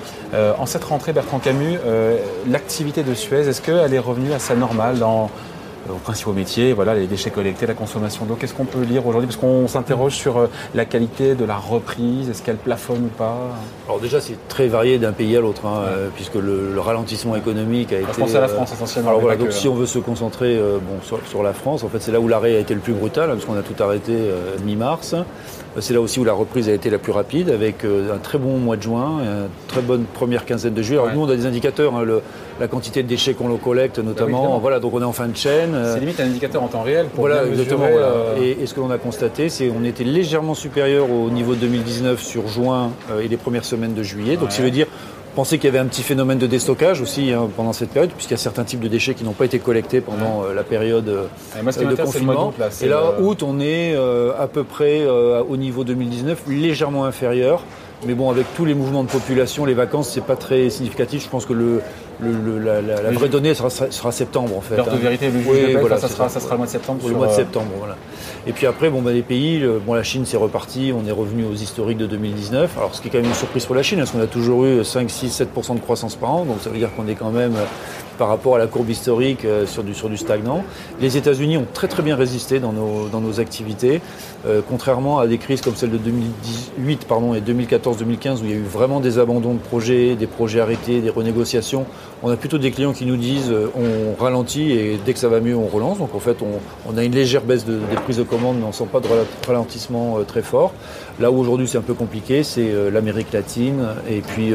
en 0.58 0.66
cette 0.66 0.84
rentrée, 0.84 1.14
Bertrand 1.14 1.40
Camus, 1.40 1.78
l'activité 2.48 3.04
de 3.04 3.14
Suez, 3.14 3.48
est-ce 3.48 3.62
qu'elle 3.62 3.94
est 3.94 4.00
revenue 4.00 4.34
à 4.34 4.40
sa 4.40 4.56
normale 4.56 5.00
dans 5.00 5.30
aux 5.90 5.98
principaux 5.98 6.34
métiers, 6.34 6.74
voilà, 6.74 6.94
les 6.96 7.08
déchets 7.08 7.30
collectés, 7.30 7.66
la 7.66 7.74
consommation 7.74 8.26
d'eau. 8.26 8.36
Qu'est-ce 8.36 8.54
qu'on 8.54 8.66
peut 8.66 8.84
lire 8.84 9.06
aujourd'hui 9.06 9.28
Parce 9.28 9.40
qu'on 9.40 9.68
s'interroge 9.68 10.14
sur 10.14 10.38
euh, 10.38 10.48
la 10.76 10.86
qualité 10.86 11.36
de 11.36 11.46
la 11.46 11.58
reprise, 11.58 12.30
est-ce 12.30 12.44
qu'elle 12.44 12.58
plafonne 12.58 13.06
ou 13.06 13.18
pas? 13.18 13.38
Alors 13.88 14.00
déjà, 14.00 14.20
c'est 14.22 14.38
très 14.48 14.68
varié 14.68 14.98
d'un 14.98 15.12
pays 15.12 15.36
à 15.38 15.42
l'autre, 15.42 15.66
hein, 15.66 15.84
euh, 15.88 16.10
puisque 16.14 16.36
le, 16.36 16.80
ralentissement 16.80 17.36
économique 17.36 17.92
a 17.94 18.00
été... 18.00 18.08
Je 18.14 18.20
pense 18.20 18.36
à 18.36 18.42
la 18.42 18.48
France 18.48 18.72
essentiellement. 18.74 19.10
Alors 19.10 19.22
voilà, 19.22 19.38
donc 19.38 19.52
si 19.52 19.68
on 19.68 19.76
veut 19.76 19.86
se 19.86 20.00
concentrer 20.00 20.58
euh, 20.58 20.78
bon, 20.78 21.18
sur, 21.26 21.44
la 21.44 21.54
France, 21.54 21.84
en 21.84 21.90
fait, 21.90 22.00
c'est 22.02 22.12
là 22.12 22.20
où 22.20 22.28
l'arrêt 22.28 22.56
a 22.56 22.60
été 22.60 22.74
le 22.74 22.80
plus 22.80 22.94
brutal, 22.94 23.30
hein, 23.30 23.34
parce 23.34 23.46
qu'on 23.46 23.58
a 23.58 23.62
tout 23.62 23.82
arrêté 23.82 24.14
mi-mars. 24.64 25.16
C'est 25.80 25.94
là 25.94 26.02
aussi 26.02 26.20
où 26.20 26.24
la 26.24 26.34
reprise 26.34 26.68
a 26.68 26.74
été 26.74 26.90
la 26.90 26.98
plus 26.98 27.12
rapide, 27.12 27.50
avec 27.50 27.86
un 27.86 28.18
très 28.18 28.38
bon 28.38 28.58
mois 28.58 28.76
de 28.76 28.82
juin, 28.82 29.20
une 29.22 29.50
très 29.68 29.82
bonne 29.82 30.04
première 30.04 30.46
quinzaine 30.46 30.74
de 30.74 30.82
juillet. 30.82 31.00
Alors 31.00 31.14
nous, 31.14 31.22
on 31.22 31.30
a 31.30 31.36
des 31.36 31.46
indicateurs, 31.46 31.96
hein, 31.96 32.04
le, 32.04 32.22
la 32.60 32.68
quantité 32.68 33.04
de 33.04 33.08
déchets 33.08 33.34
qu'on 33.34 33.56
collecte 33.58 34.00
notamment. 34.00 34.60
voilà, 34.60 34.80
donc 34.80 34.94
on 34.94 35.02
est 35.02 35.06
en 35.06 35.14
fin 35.14 35.28
de 35.28 35.36
chaîne. 35.36 35.76
C'est 35.94 36.00
limite 36.00 36.20
un 36.20 36.26
indicateur 36.26 36.64
en 36.64 36.68
temps 36.68 36.82
réel 36.82 37.08
pour 37.08 37.26
voilà, 37.28 37.46
exactement. 37.46 37.86
Euh, 37.86 38.36
et, 38.42 38.66
ce 38.66 38.74
que 38.74 38.80
l'on 38.80 38.92
a 38.92 38.98
constaté, 38.98 39.50
c'est 39.50 39.68
qu'on 39.68 39.84
était 39.84 40.04
légèrement 40.04 40.54
supérieur 40.54 41.10
au 41.10 41.30
niveau 41.30 41.56
de 41.56 41.62
2019 41.62 42.22
sur 42.22 42.48
juin 42.48 42.92
euh, 43.12 43.22
et 43.22 43.28
les 43.28 43.38
premières 43.38 43.66
semaines 43.66 43.94
de 43.94 44.04
juillet. 44.04 44.38
Donc 44.38 44.52
ça 44.52 44.62
veut 44.62 44.72
dire 44.72 44.88
penser 45.36 45.58
qu'il 45.58 45.66
y 45.66 45.70
avait 45.70 45.80
un 45.80 45.86
petit 45.86 46.04
phénomène 46.04 46.38
de 46.38 46.48
déstockage 46.48 47.02
aussi 47.02 47.32
hein, 47.32 47.50
pendant 47.56 47.74
cette 47.74 47.90
période, 47.90 48.12
puisqu'il 48.12 48.34
y 48.34 48.36
a 48.36 48.38
certains 48.38 48.64
types 48.64 48.80
de 48.80 48.88
déchets 48.88 49.14
qui 49.14 49.24
n'ont 49.24 49.34
pas 49.34 49.46
été 49.46 49.60
collectés 49.60 50.02
pendant 50.02 50.44
euh, 50.44 50.54
la 50.54 50.64
période 50.64 51.06
de 51.06 51.96
confinement. 51.96 52.54
et 52.82 52.88
là, 52.88 53.20
août, 53.20 53.44
on 53.44 53.60
est 53.60 53.96
à 53.96 54.48
peu 54.48 54.64
près 54.64 55.06
au 55.06 55.58
niveau 55.58 55.84
2019, 55.84 56.44
légèrement 56.48 57.06
inférieur. 57.06 57.64
Mais 58.06 58.14
bon, 58.14 58.30
avec 58.30 58.46
tous 58.56 58.64
les 58.64 58.74
mouvements 58.74 59.04
de 59.04 59.10
population, 59.10 59.66
les 59.66 59.74
vacances, 59.74 60.10
c'est 60.10 60.24
pas 60.24 60.38
très 60.38 60.70
significatif. 60.70 61.24
Je 61.24 61.30
pense 61.30 61.46
que 61.46 61.52
le, 61.52 61.82
la, 62.22 63.12
vraie 63.12 63.30
donnée 63.30 63.54
sera, 63.54 64.12
septembre 64.12 64.58
en 64.58 64.62
fait. 64.62 64.76
L'heure 64.76 64.88
de 64.88 64.92
hein. 64.92 65.00
vérité, 65.02 65.30
le 65.30 65.40
juge 65.42 65.78
voilà, 65.80 65.98
ça, 65.98 66.08
sera, 66.08 66.30
ça, 66.30 66.40
sera, 66.40 66.54
le 66.54 66.58
mois 66.58 66.68
de 66.68 66.72
septembre. 66.72 67.08
Le 67.08 67.16
mois 67.16 67.28
de 67.28 67.32
euh, 67.32 67.36
septembre, 67.36 67.72
voilà. 67.78 67.96
Et 68.48 68.54
puis 68.54 68.66
après, 68.68 68.90
bon, 68.90 69.02
bah, 69.02 69.12
les 69.12 69.22
pays, 69.22 69.64
bon, 69.86 69.94
la 69.94 70.04
Chine 70.04 70.24
c'est 70.26 70.38
reparti, 70.38 70.94
on 70.96 71.08
est 71.08 71.12
revenu 71.12 71.46
aux 71.46 71.56
historiques 71.56 71.98
de 71.98 72.08
2019. 72.08 72.78
Alors 72.78 72.96
ce 72.96 73.02
qui 73.02 73.08
est 73.08 73.12
quand 73.12 73.20
même 73.20 73.28
une 73.28 73.34
surprise 73.34 73.66
pour 73.66 73.76
la 73.76 73.84
Chine, 73.84 74.00
parce 74.00 74.12
qu'on 74.12 74.22
a 74.22 74.28
toujours 74.28 74.66
eu 74.66 74.84
5, 74.84 75.10
6, 75.10 75.44
7% 75.56 75.76
de 75.76 75.80
croissance 75.80 76.16
par 76.16 76.32
an, 76.32 76.46
donc 76.46 76.58
ça 76.62 76.70
veut 76.70 76.78
dire 76.78 76.90
qu'on 76.96 77.08
est 77.08 77.16
quand 77.16 77.32
même 77.32 77.54
par 78.20 78.28
rapport 78.28 78.56
à 78.56 78.60
la 78.60 78.68
courbe 78.68 78.90
historique 78.90 79.46
euh, 79.46 79.66
sur, 79.66 79.82
du, 79.82 79.96
sur 79.96 80.10
du 80.10 80.18
stagnant. 80.18 80.66
Les 81.00 81.16
États-Unis 81.16 81.58
ont 81.58 81.66
très 81.74 81.88
très 81.88 82.04
bien 82.04 82.18
résisté 82.18 82.60
dans 82.60 82.74
nos, 82.74 83.08
dans 83.08 83.22
nos 83.22 83.40
activités, 83.40 84.02
euh, 84.46 84.62
contrairement 84.68 85.20
à 85.20 85.28
des 85.28 85.38
crises 85.38 85.62
comme 85.62 85.76
celle 85.76 85.92
de 85.92 85.98
2018 85.98 87.06
pardon, 87.06 87.34
et 87.34 87.40
2014-2015 87.40 88.42
où 88.42 88.44
il 88.44 88.50
y 88.50 88.54
a 88.54 88.58
eu 88.58 88.64
vraiment 88.64 89.00
des 89.00 89.20
abandons 89.20 89.54
de 89.54 89.60
projets, 89.60 90.16
des 90.16 90.28
projets 90.28 90.60
arrêtés, 90.60 91.00
des 91.00 91.10
renégociations. 91.10 91.86
On 92.22 92.30
a 92.30 92.36
plutôt 92.36 92.58
des 92.58 92.72
clients 92.72 92.92
qui 92.92 93.06
nous 93.06 93.16
disent 93.16 93.52
euh, 93.52 93.72
on 93.76 94.22
ralentit 94.22 94.72
et 94.72 95.00
dès 95.06 95.14
que 95.14 95.20
ça 95.20 95.30
va 95.30 95.40
mieux 95.40 95.56
on 95.56 95.68
relance. 95.68 96.00
Donc 96.00 96.14
en 96.16 96.20
fait 96.20 96.38
on, 96.42 96.98
a 96.98 97.04
une 97.04 97.14
légère 97.14 97.42
baisse 97.42 97.66
de, 97.66 97.74
des 97.74 97.96
prises 98.04 98.18
de 98.18 98.24
commandes 98.24 98.58
mais 98.58 98.66
on 98.66 98.70
ne 98.70 98.74
sent 98.74 98.88
pas 98.92 99.00
de 99.00 99.08
ralentissement 99.48 100.18
très 100.28 100.42
fort. 100.42 100.74
Là 101.20 101.32
où 101.32 101.40
aujourd'hui 101.40 101.68
c'est 101.68 101.78
un 101.78 101.82
peu 101.82 101.94
compliqué, 101.94 102.44
c'est 102.44 102.72
l'Amérique 102.92 103.32
latine 103.32 103.86
et 104.10 104.22
puis 104.22 104.54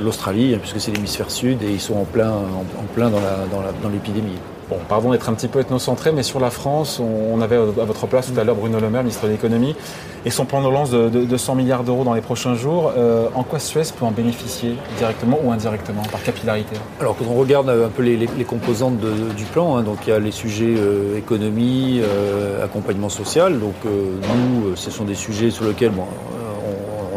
l'Australie, 0.00 0.54
hein, 0.54 0.58
puisque 0.60 0.80
c'est 0.80 0.92
l'hémisphère 0.92 1.30
sud 1.30 1.62
et 1.62 1.70
ils 1.70 1.80
sont 1.80 1.94
en 1.94 2.04
plein, 2.04 2.30
en, 2.30 2.94
plein 2.94 3.10
dans 3.10 3.88
l'épidémie. 3.88 4.38
Bon, 4.72 4.78
pardon 4.88 5.10
d'être 5.10 5.28
un 5.28 5.34
petit 5.34 5.48
peu 5.48 5.60
ethnocentré, 5.60 6.12
mais 6.12 6.22
sur 6.22 6.40
la 6.40 6.48
France, 6.48 6.98
on, 6.98 7.42
avait 7.42 7.56
à 7.56 7.84
votre 7.84 8.06
place 8.06 8.32
tout 8.32 8.40
à 8.40 8.44
l'heure 8.44 8.54
Bruno 8.54 8.80
Le 8.80 8.88
Maire, 8.88 9.02
ministre 9.02 9.26
de 9.26 9.32
l'économie, 9.32 9.76
et 10.24 10.30
son 10.30 10.46
plan 10.46 10.62
de 10.62 10.66
relance 10.66 10.90
de, 10.90 11.36
100 11.36 11.56
milliards 11.56 11.84
d'euros 11.84 12.04
dans 12.04 12.14
les 12.14 12.22
prochains 12.22 12.54
jours. 12.54 12.90
Euh, 12.96 13.26
en 13.34 13.42
quoi 13.42 13.58
Suez 13.58 13.82
peut 13.94 14.06
en 14.06 14.12
bénéficier 14.12 14.76
directement 14.96 15.38
ou 15.44 15.52
indirectement, 15.52 16.00
par 16.10 16.22
capillarité 16.22 16.74
Alors, 17.00 17.14
quand 17.18 17.26
on 17.28 17.34
regarde 17.34 17.68
un 17.68 17.90
peu 17.90 18.02
les, 18.02 18.26
composantes 18.44 18.96
du 19.36 19.44
plan, 19.44 19.76
hein, 19.76 19.84
il 20.06 20.08
y 20.08 20.12
a 20.12 20.18
les 20.18 20.30
sujets 20.30 20.74
euh, 20.74 21.18
économie, 21.18 22.00
euh, 22.02 22.64
accompagnement 22.64 23.10
social. 23.10 23.60
Donc, 23.60 23.74
nous, 23.84 24.74
ce 24.74 24.90
sont 24.90 25.04
des 25.04 25.14
sujets 25.14 25.50
sur 25.50 25.66
lesquels 25.66 25.92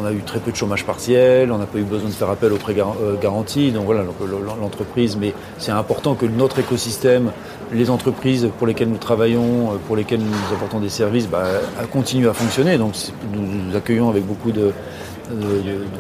on 0.06 0.07
a 0.07 0.12
eu 0.12 0.22
très 0.22 0.40
peu 0.40 0.52
de 0.52 0.56
chômage 0.56 0.86
partiel, 0.86 1.52
on 1.52 1.57
n'a 1.57 1.66
pas 1.66 1.80
eu 1.80 1.84
besoin 1.84 2.10
de 2.10 2.13
faire 2.13 2.30
appel 2.30 2.54
aux 2.54 2.57
prêts 2.57 2.75
euh, 2.78 3.16
garantis. 3.19 3.72
Donc 3.72 3.86
voilà, 3.86 4.04
l'entreprise, 4.62 5.18
mais 5.18 5.34
c'est 5.57 5.72
important 5.72 6.16
que 6.16 6.25
notre 6.25 6.60
écosystème, 6.60 7.31
les 7.74 7.90
entreprises 7.90 8.50
pour 8.57 8.68
lesquelles 8.68 8.90
nous 8.90 8.98
travaillons, 8.98 9.72
euh, 9.72 9.78
pour 9.88 9.96
lesquelles 9.96 10.19
nous 10.19 10.56
apportons 10.56 10.80
des 10.80 10.90
services, 10.90 11.28
bah, 11.28 11.46
continuent 11.92 12.30
à 12.30 12.34
fonctionner. 12.34 12.78
Donc 12.78 12.94
nous, 13.34 13.75
accueillons 13.75 14.09
avec 14.09 14.26
beaucoup 14.26 14.52
de, 14.52 14.71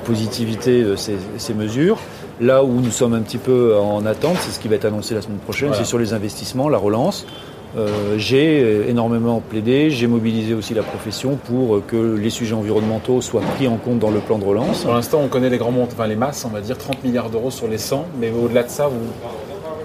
positivité 0.05 0.83
euh, 0.83 0.95
ces, 0.95 1.53
mesures. 1.53 1.97
Là 2.39 2.63
où 2.63 2.79
nous 2.81 2.91
sommes 2.91 3.13
un 3.13 3.21
petit 3.21 3.37
peu 3.37 3.75
en 3.77 4.05
attente, 4.05 4.37
c'est 4.41 4.51
ce 4.51 4.59
qui 4.59 4.67
va 4.67 4.75
être 4.75 4.85
annoncé 4.85 5.15
la 5.15 5.21
semaine 5.21 5.37
prochaine, 5.37 5.71
c'est 5.73 5.85
sur 5.85 5.97
les 5.97 6.13
investissements, 6.13 6.69
la 6.69 6.77
relance. 6.77 7.25
Euh, 7.77 8.17
j'ai 8.17 8.89
énormément 8.89 9.41
plaidé, 9.41 9.89
j'ai 9.89 10.07
mobilisé 10.07 10.53
aussi 10.53 10.73
la 10.73 10.83
profession 10.83 11.35
pour 11.35 11.85
que 11.85 12.15
les 12.15 12.29
sujets 12.29 12.53
environnementaux 12.53 13.21
soient 13.21 13.41
pris 13.41 13.67
en 13.67 13.75
compte 13.75 13.99
dans 13.99 14.11
le 14.11 14.19
plan 14.19 14.37
de 14.37 14.45
relance. 14.45 14.83
Pour 14.83 14.93
l'instant, 14.93 15.21
on 15.21 15.27
connaît 15.27 15.49
les 15.49 15.57
grands 15.57 15.71
monts, 15.71 15.83
enfin 15.83 16.07
les 16.07 16.15
masses, 16.15 16.45
on 16.45 16.53
va 16.53 16.61
dire 16.61 16.77
30 16.77 17.03
milliards 17.03 17.29
d'euros 17.29 17.51
sur 17.51 17.67
les 17.67 17.77
100, 17.77 18.05
mais 18.19 18.31
au-delà 18.31 18.63
de 18.63 18.69
ça, 18.69 18.87
vous, 18.87 18.95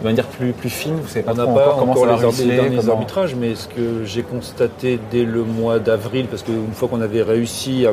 de 0.00 0.04
manière 0.04 0.26
plus, 0.26 0.52
plus 0.52 0.70
fine, 0.70 0.94
vous 1.02 1.08
savez 1.08 1.24
pas, 1.24 1.32
on 1.32 1.34
n'a 1.34 1.44
pas 1.46 1.74
encore, 1.74 2.06
les, 2.06 2.56
derniers 2.56 2.88
arbitrages, 2.88 3.34
mais 3.34 3.54
ce 3.54 3.66
que 3.66 4.04
j'ai 4.04 4.22
constaté 4.22 4.98
dès 5.10 5.24
le 5.24 5.42
mois 5.42 5.78
d'avril, 5.78 6.26
parce 6.26 6.42
qu'une 6.42 6.72
fois 6.72 6.88
qu'on 6.88 7.00
avait 7.00 7.22
réussi 7.22 7.86
à 7.86 7.92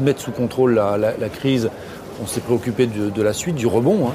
mettre 0.00 0.20
sous 0.20 0.32
contrôle 0.32 0.74
la, 0.74 1.28
crise, 1.28 1.70
on 2.22 2.26
s'est 2.26 2.40
préoccupé 2.40 2.86
de, 2.86 3.22
la 3.22 3.32
suite, 3.32 3.56
du 3.56 3.66
rebond. 3.66 4.08
Hein 4.08 4.12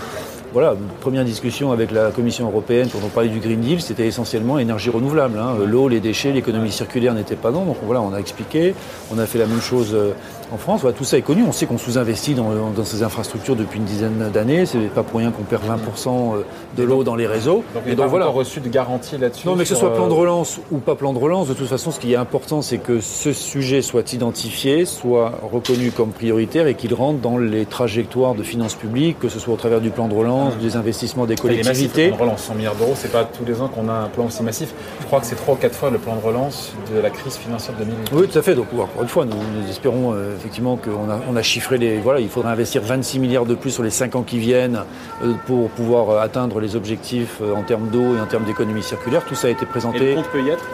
voilà, 0.53 0.75
première 0.99 1.23
discussion 1.23 1.71
avec 1.71 1.91
la 1.91 2.11
Commission 2.11 2.47
européenne 2.47 2.89
quand 2.91 2.99
on 3.05 3.07
parlait 3.07 3.29
du 3.29 3.39
Green 3.39 3.61
Deal, 3.61 3.81
c'était 3.81 4.05
essentiellement 4.05 4.59
énergie 4.59 4.89
renouvelable. 4.89 5.39
Hein. 5.39 5.55
L'eau, 5.65 5.87
les 5.87 6.01
déchets, 6.01 6.33
l'économie 6.33 6.73
circulaire 6.73 7.13
n'étaient 7.13 7.37
pas 7.37 7.51
dans. 7.51 7.63
Donc 7.63 7.77
voilà, 7.83 8.01
on 8.01 8.13
a 8.13 8.17
expliqué. 8.17 8.75
On 9.13 9.17
a 9.17 9.25
fait 9.25 9.39
la 9.39 9.45
même 9.45 9.61
chose 9.61 9.91
euh, 9.93 10.11
en 10.51 10.57
France. 10.57 10.81
Voilà, 10.81 10.95
tout 10.95 11.03
ça 11.03 11.17
est 11.17 11.21
connu. 11.21 11.43
On 11.43 11.51
sait 11.51 11.65
qu'on 11.65 11.77
sous-investit 11.77 12.33
dans, 12.33 12.51
ces 12.83 13.03
infrastructures 13.03 13.55
depuis 13.55 13.79
une 13.79 13.85
dizaine 13.85 14.29
d'années. 14.33 14.65
C'est 14.65 14.79
pas 14.93 15.03
pour 15.03 15.19
rien 15.19 15.31
qu'on 15.31 15.43
perd 15.43 15.63
20% 15.63 16.07
euh, 16.07 16.43
de 16.77 16.83
l'eau 16.83 17.03
dans 17.03 17.15
les 17.15 17.27
réseaux. 17.27 17.63
Donc, 17.73 17.83
et 17.87 17.95
donc 17.95 18.07
voilà. 18.07 18.27
reçu 18.27 18.61
de 18.61 18.69
garantie 18.69 19.17
là-dessus. 19.17 19.47
Non, 19.47 19.55
mais 19.55 19.63
que 19.63 19.69
ce 19.69 19.75
soit 19.75 19.93
plan 19.93 20.07
de 20.07 20.13
euh, 20.13 20.15
relance 20.15 20.59
ou 20.71 20.77
pas 20.77 20.95
plan 20.95 21.13
de 21.13 21.19
relance, 21.19 21.47
de 21.47 21.53
toute 21.53 21.67
façon, 21.67 21.91
ce 21.91 21.99
qui 21.99 22.13
est 22.13 22.17
important, 22.17 22.61
c'est 22.61 22.77
que 22.77 23.01
ce 23.01 23.33
sujet 23.33 23.81
soit 23.81 24.13
identifié, 24.13 24.85
soit 24.85 25.33
reconnu 25.51 25.91
comme 25.91 26.11
prioritaire 26.11 26.67
et 26.67 26.75
qu'il 26.75 26.93
rentre 26.93 27.19
dans 27.19 27.37
les 27.37 27.65
trajectoires 27.65 28.35
de 28.35 28.43
finances 28.43 28.75
publiques, 28.75 29.19
que 29.19 29.29
ce 29.29 29.39
soit 29.39 29.53
au 29.53 29.57
travers 29.57 29.81
du 29.81 29.89
plan 29.89 30.07
de 30.07 30.13
relance 30.13 30.21
relance, 30.21 30.57
des 30.57 30.75
investissements 30.75 31.25
des 31.25 31.35
collectivités. 31.35 32.05
le 32.05 32.09
plan 32.09 32.17
de 32.17 32.21
relance, 32.23 32.43
100 32.43 32.55
milliards 32.55 32.75
d'euros, 32.75 32.93
c'est 32.95 33.11
pas 33.11 33.25
tous 33.25 33.45
les 33.45 33.61
ans 33.61 33.67
qu'on 33.67 33.89
a 33.89 33.93
un 33.93 34.07
plan 34.07 34.25
aussi 34.25 34.43
massif. 34.43 34.73
Je 34.99 35.05
crois 35.05 35.19
que 35.19 35.25
c'est 35.25 35.35
trois 35.35 35.55
ou 35.55 35.57
quatre 35.57 35.75
fois 35.75 35.89
le 35.89 35.97
plan 35.97 36.15
de 36.15 36.21
relance 36.21 36.73
de 36.93 36.99
la 36.99 37.09
crise 37.09 37.35
financière 37.35 37.75
de 37.77 37.83
2008. 37.83 38.11
Oui, 38.13 38.27
tout 38.27 38.37
à 38.37 38.41
fait. 38.41 38.55
Donc, 38.55 38.67
encore 38.73 39.01
une 39.01 39.07
fois, 39.07 39.25
nous, 39.25 39.35
nous 39.35 39.69
espérons 39.69 40.13
euh, 40.13 40.35
effectivement 40.41 40.75
qu'on 40.75 41.09
a, 41.09 41.19
on 41.29 41.35
a 41.35 41.41
chiffré 41.43 41.77
les. 41.77 41.99
Voilà, 41.99 42.19
il 42.19 42.29
faudra 42.29 42.51
investir 42.51 42.81
26 42.81 43.19
milliards 43.19 43.45
de 43.45 43.53
plus 43.53 43.69
sur 43.71 43.83
les 43.83 43.91
5 43.91 44.15
ans 44.15 44.23
qui 44.23 44.39
viennent 44.39 44.81
euh, 45.23 45.33
pour 45.45 45.69
pouvoir 45.69 46.09
euh, 46.09 46.19
atteindre 46.19 46.59
les 46.59 46.75
objectifs 46.75 47.37
euh, 47.41 47.53
en 47.53 47.61
termes 47.61 47.89
d'eau 47.89 48.15
et 48.15 48.19
en 48.19 48.25
termes 48.25 48.43
d'économie 48.43 48.81
circulaire. 48.81 49.23
Tout 49.23 49.35
ça 49.35 49.47
a 49.47 49.51
été 49.51 49.63
Et 49.63 49.67
présenté. 49.67 50.09
le 50.09 50.15
compte 50.15 50.29
peut 50.29 50.41
y 50.41 50.49
être, 50.49 50.65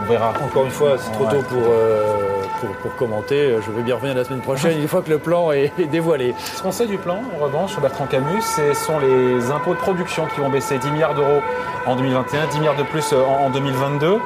on, 0.00 0.04
verra. 0.10 0.32
Encore 0.44 0.64
une 0.64 0.70
fois, 0.72 0.96
c'est 0.98 1.12
trop 1.12 1.24
tôt 1.26 1.42
pour, 1.48 1.62
euh, 1.68 2.42
pour, 2.60 2.70
pour 2.82 2.96
commenter. 2.96 3.54
Je 3.64 3.70
vais 3.70 3.82
bien 3.82 3.94
revenir 3.94 4.16
la 4.16 4.24
semaine 4.24 4.40
prochaine 4.40 4.76
une 4.82 4.88
fois 4.88 5.02
que 5.02 5.10
le 5.10 5.18
plan 5.18 5.52
est, 5.52 5.72
est 5.78 5.86
dévoilé. 5.86 6.34
Ce 6.56 6.60
qu'on 6.62 6.72
sait 6.72 6.86
du 6.86 6.98
plan, 6.98 7.22
en 7.38 7.44
revanche, 7.44 7.70
sur 7.72 7.80
Bertrand 7.80 8.06
Camus, 8.06 8.42
ce 8.42 8.74
sont 8.74 8.98
les 8.98 9.50
impôts 9.52 9.74
de 9.74 9.78
production 9.80 10.26
qui 10.34 10.40
vont 10.40 10.50
baisser 10.50 10.78
10 10.78 10.90
milliards 10.90 11.14
d'euros 11.14 11.42
en 11.86 11.94
2021, 11.94 12.46
10 12.48 12.58
milliards 12.58 12.76
de 12.76 12.82
plus 12.82 13.12
en, 13.12 13.46
en 13.46 13.50
2022. 13.50 14.18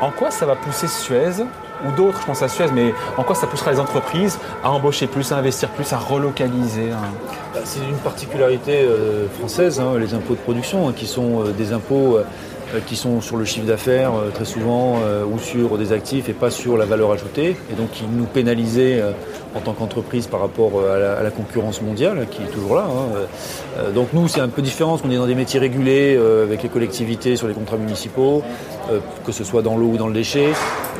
En 0.00 0.10
quoi 0.10 0.32
ça 0.32 0.44
va 0.46 0.56
pousser 0.56 0.88
Suez? 0.88 1.44
Ou 1.86 1.92
d'autres, 1.92 2.20
je 2.20 2.26
pense 2.26 2.42
à 2.42 2.48
Suez, 2.48 2.66
mais 2.74 2.92
en 3.16 3.22
quoi 3.22 3.34
ça 3.34 3.46
poussera 3.46 3.72
les 3.72 3.80
entreprises 3.80 4.38
à 4.62 4.70
embaucher 4.70 5.06
plus, 5.06 5.32
à 5.32 5.36
investir 5.36 5.68
plus, 5.70 5.92
à 5.92 5.98
relocaliser 5.98 6.90
hein 6.92 7.12
Bah, 7.54 7.60
C'est 7.64 7.80
une 7.80 7.96
particularité 7.96 8.82
euh, 8.82 9.28
française, 9.38 9.80
hein, 9.80 9.98
les 9.98 10.14
impôts 10.14 10.34
de 10.34 10.40
production, 10.40 10.88
hein, 10.88 10.92
qui 10.94 11.06
sont 11.06 11.44
euh, 11.44 11.52
des 11.52 11.72
impôts 11.72 12.16
euh, 12.16 12.24
qui 12.86 12.96
sont 12.96 13.20
sur 13.20 13.36
le 13.36 13.44
chiffre 13.44 13.66
d'affaires 13.66 14.12
très 14.32 14.46
souvent 14.46 14.96
ou 15.30 15.38
sur 15.38 15.76
des 15.76 15.92
actifs 15.92 16.30
et 16.30 16.32
pas 16.32 16.50
sur 16.50 16.78
la 16.78 16.86
valeur 16.86 17.12
ajoutée, 17.12 17.54
et 17.70 17.74
donc 17.74 17.90
qui 17.90 18.04
nous 18.10 18.24
pénalisaient 18.24 19.02
en 19.54 19.60
tant 19.60 19.72
qu'entreprise 19.72 20.26
par 20.26 20.40
rapport 20.40 20.72
euh, 20.76 21.18
à 21.18 21.22
la, 21.22 21.30
concurrence 21.30 21.82
mondiale 21.82 22.26
qui 22.30 22.42
est 22.42 22.52
toujours 22.52 22.74
là. 22.74 22.86
hein. 22.88 23.16
Euh, 23.78 23.90
donc 23.92 24.08
nous, 24.12 24.28
c'est 24.28 24.40
un 24.40 24.48
peu 24.48 24.62
différent, 24.62 24.90
parce 24.90 25.02
qu'on 25.02 25.10
est 25.10 25.16
dans 25.16 25.26
des 25.26 25.34
métiers 25.34 25.60
régulés 25.60 26.14
euh, 26.16 26.44
avec 26.44 26.62
les 26.62 26.68
collectivités 26.68 27.36
sur 27.36 27.48
les 27.48 27.54
contrats 27.54 27.76
municipaux, 27.76 28.42
euh, 28.90 28.98
que 29.24 29.32
ce 29.32 29.44
soit 29.44 29.62
dans 29.62 29.76
l'eau 29.76 29.88
ou 29.88 29.96
dans 29.96 30.08
le 30.08 30.14
déchet. 30.14 30.48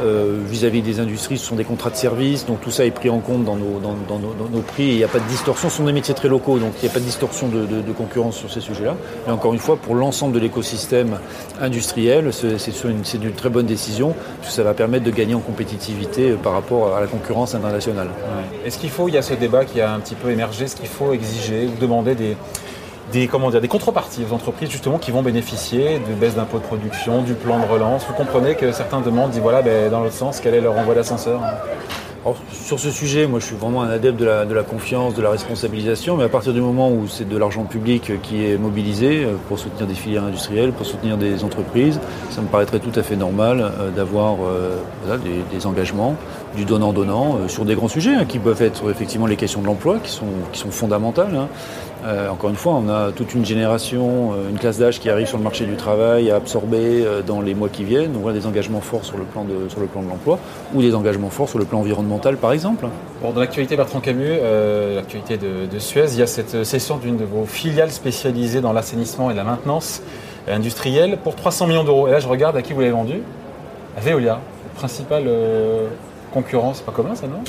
Euh, 0.03 0.39
Vis-à-vis 0.47 0.83
des 0.83 1.01
industries, 1.01 1.39
ce 1.39 1.47
sont 1.47 1.57
des 1.57 1.65
contrats 1.65 1.91
de 1.91 1.97
service, 1.97 2.47
donc 2.47 2.61
tout 2.61 2.71
ça 2.71 2.85
est 2.85 2.91
pris 2.91 3.11
en 3.11 3.21
compte 3.21 3.45
dans 3.45 3.57
nos, 3.57 4.61
prix. 4.61 4.85
Il 4.85 4.97
n'y 4.97 5.05
a 5.05 5.09
pas 5.09 5.19
de 5.19 5.29
distorsion, 5.29 5.69
ce 5.69 5.77
sont 5.77 5.85
des 5.85 5.93
métiers 5.93 6.15
très 6.15 6.29
locaux, 6.29 6.59
donc 6.59 6.73
il 6.83 6.85
n'y 6.85 6.91
a 6.91 6.93
pas 6.93 7.01
de 7.01 7.05
distorsion 7.05 7.49
de, 7.49 7.93
concurrence 7.93 8.37
sur 8.37 8.51
ces 8.51 8.61
sujets-là. 8.61 8.97
Et 9.29 9.31
encore 9.31 9.53
une 9.53 9.59
fois, 9.59 9.77
pour 9.77 9.95
l'ensemble 9.95 10.35
de 10.35 10.39
l'écosystème 10.39 11.19
industriel, 11.61 12.31
c'est 12.33 12.85
une, 12.85 13.03
une 13.23 13.33
très 13.33 13.51
bonne 13.51 13.67
décision, 13.67 14.15
parce 14.41 14.55
ça 14.55 14.63
va 14.63 14.75
permettre 14.75 15.05
de 15.05 15.11
gagner 15.11 15.35
en 15.35 15.41
compétitivité 15.41 16.31
euh, 16.31 16.37
par 16.37 16.53
rapport 16.53 16.95
à 16.95 17.01
la 17.01 17.07
concurrence 17.07 17.55
internationale. 17.55 18.09
Est-ce 18.65 18.79
qu'il 18.79 18.91
faut, 18.91 19.09
il 19.09 19.15
y 19.15 19.19
a 19.19 19.23
ce 19.23 19.35
débat 19.35 19.65
qui 19.65 19.81
a 19.81 19.93
un 19.93 20.01
petit 20.01 20.15
peu 20.15 20.31
émergé, 20.31 20.65
est-ce 20.65 20.77
qu'il 20.77 20.89
faut 20.89 21.13
exiger 21.13 21.67
ou 21.67 21.81
demander 21.81 22.15
des, 22.15 23.27
comment 23.29 23.51
dire, 23.51 23.61
des 23.61 23.69
contreparties 23.69 24.25
aux 24.29 24.35
entreprises 24.35 24.71
justement 24.71 24.99
qui 24.99 25.11
vont 25.11 25.23
bénéficier 25.23 25.99
de 25.99 26.15
baisse 26.15 26.35
d'impôts 26.35 26.59
de 26.59 26.65
production, 26.65 27.23
du 27.23 27.35
plan 27.35 27.59
de 27.59 27.67
relance? 27.67 28.05
Vous 28.07 28.15
comprenez 28.15 28.55
que 28.55 28.73
certains 28.73 29.01
demandent, 29.01 29.31
disent 29.31 29.41
voilà, 29.41 29.63
ben, 29.63 29.91
dans 29.91 30.01
l'autre 30.01 30.15
sens, 30.15 30.41
quel 30.41 30.55
est 30.55 30.61
leur 30.61 30.77
envoi 30.79 30.95
d'ascenseur? 30.95 31.41
Sur 32.53 32.79
ce 32.79 32.91
sujet, 32.93 33.27
moi 33.27 33.41
je 33.41 33.47
suis 33.47 33.57
vraiment 33.57 33.83
un 33.83 33.91
adepte 33.91 34.21
de 34.21 34.25
la, 34.25 34.63
confiance, 34.63 35.15
de 35.15 35.23
la 35.23 35.31
responsabilisation, 35.31 36.17
mais 36.17 36.23
à 36.23 36.29
partir 36.29 36.53
du 36.53 36.61
moment 36.61 36.89
où 36.89 37.09
c'est 37.09 37.29
de 37.29 37.37
l'argent 37.37 37.65
public 37.65 38.13
qui 38.23 38.47
est 38.47 38.57
mobilisé 38.57 39.25
euh, 39.25 39.35
pour 39.49 39.59
soutenir 39.59 39.89
des 39.89 39.95
filières 39.95 40.23
industrielles, 40.23 40.71
pour 40.71 40.87
soutenir 40.87 41.17
des 41.17 41.43
entreprises, 41.43 41.99
ça 42.31 42.41
me 42.41 42.47
paraîtrait 42.47 42.79
tout 42.79 42.93
à 42.95 43.03
fait 43.03 43.17
normal 43.17 43.61
euh, 43.61 43.91
d'avoir 43.91 44.37
euh, 44.45 44.79
des 45.53 45.67
engagements, 45.67 46.15
du 46.57 46.65
donnant-donnant, 46.65 47.37
euh, 47.37 47.49
sur 47.49 47.65
des 47.65 47.75
grands 47.75 47.89
sujets 47.89 48.15
hein, 48.15 48.25
qui 48.27 48.39
peuvent 48.39 48.63
être 48.63 48.91
effectivement 48.91 49.27
les 49.27 49.37
questions 49.37 49.61
de 49.61 49.67
l'emploi, 49.67 49.99
qui 50.03 50.11
sont, 50.11 50.27
qui 50.53 50.61
sont 50.61 50.71
fondamentales. 50.71 51.35
hein. 51.35 51.49
Euh, 52.05 52.29
encore 52.29 52.51
une 52.51 52.57
fois, 52.57 52.75
on 52.75 52.89
a 52.89 53.13
toute 53.13 53.33
une 53.35 53.45
génération, 53.45 54.33
euh, 54.33 54.51
une 54.51 54.59
classe 54.59 54.79
d'âge 54.79 54.99
qui 54.99 55.09
arrive 55.09 55.27
sur 55.27 55.39
le 55.39 55.45
marché 55.45 55.65
du 55.65 55.77
travail 55.77 56.31
à 56.31 56.37
absorber 56.37 57.07
dans 57.27 57.41
les 57.41 57.55
mois 57.55 57.69
qui 57.69 57.85
viennent. 57.85 58.13
Donc 58.13 58.23
voilà 58.23 58.39
des 58.39 58.47
engagements 58.47 58.81
forts 58.81 59.05
sur 59.05 59.17
le 59.17 59.25
plan 59.25 59.45
de, 59.45 59.69
sur 59.69 59.81
le 59.81 59.87
plan 59.87 60.03
de 60.03 60.09
l'emploi 60.09 60.39
ou 60.75 60.83
des 60.83 60.95
engagements 60.95 61.31
forts 61.31 61.49
sur 61.49 61.59
le 61.59 61.65
plan 61.65 61.79
environnemental, 61.79 62.37
par 62.37 62.53
exemple. 62.53 62.87
Dans 63.23 63.39
l'actualité 63.39 63.77
Bertrand 63.77 64.01
Camus, 64.01 64.41
l'actualité 64.95 65.39
de, 65.39 65.79
Suez, 65.79 66.07
il 66.13 66.19
y 66.19 66.23
a 66.23 66.27
cette 66.27 66.65
cession 66.65 66.97
d'une 66.97 67.17
de 67.17 67.25
vos 67.25 67.47
filiales 67.47 67.93
spécialisées 67.93 68.61
dans 68.61 68.73
l'assainissement 68.73 69.31
et 69.31 69.35
la 69.35 69.45
maintenance 69.45 70.03
industrielle 70.49 71.19
pour 71.23 71.37
300 71.37 71.69
millions 71.69 71.85
d'euros. 71.85 72.09
Et 72.09 72.11
là, 72.11 72.19
je 72.19 72.27
regarde 72.29 72.57
à 72.57 72.63
qui 72.63 72.73
vous 72.73 72.81
l'avez 72.81 72.93
vendu 72.93 73.23
À 73.97 74.01
Veolia, 74.01 74.41
principal 74.75 75.25
concurrent. 76.33 76.75
C'est 76.75 76.85
pas 76.85 76.93
commun 76.93 77.15
ça, 77.15 77.27
non? 77.27 77.43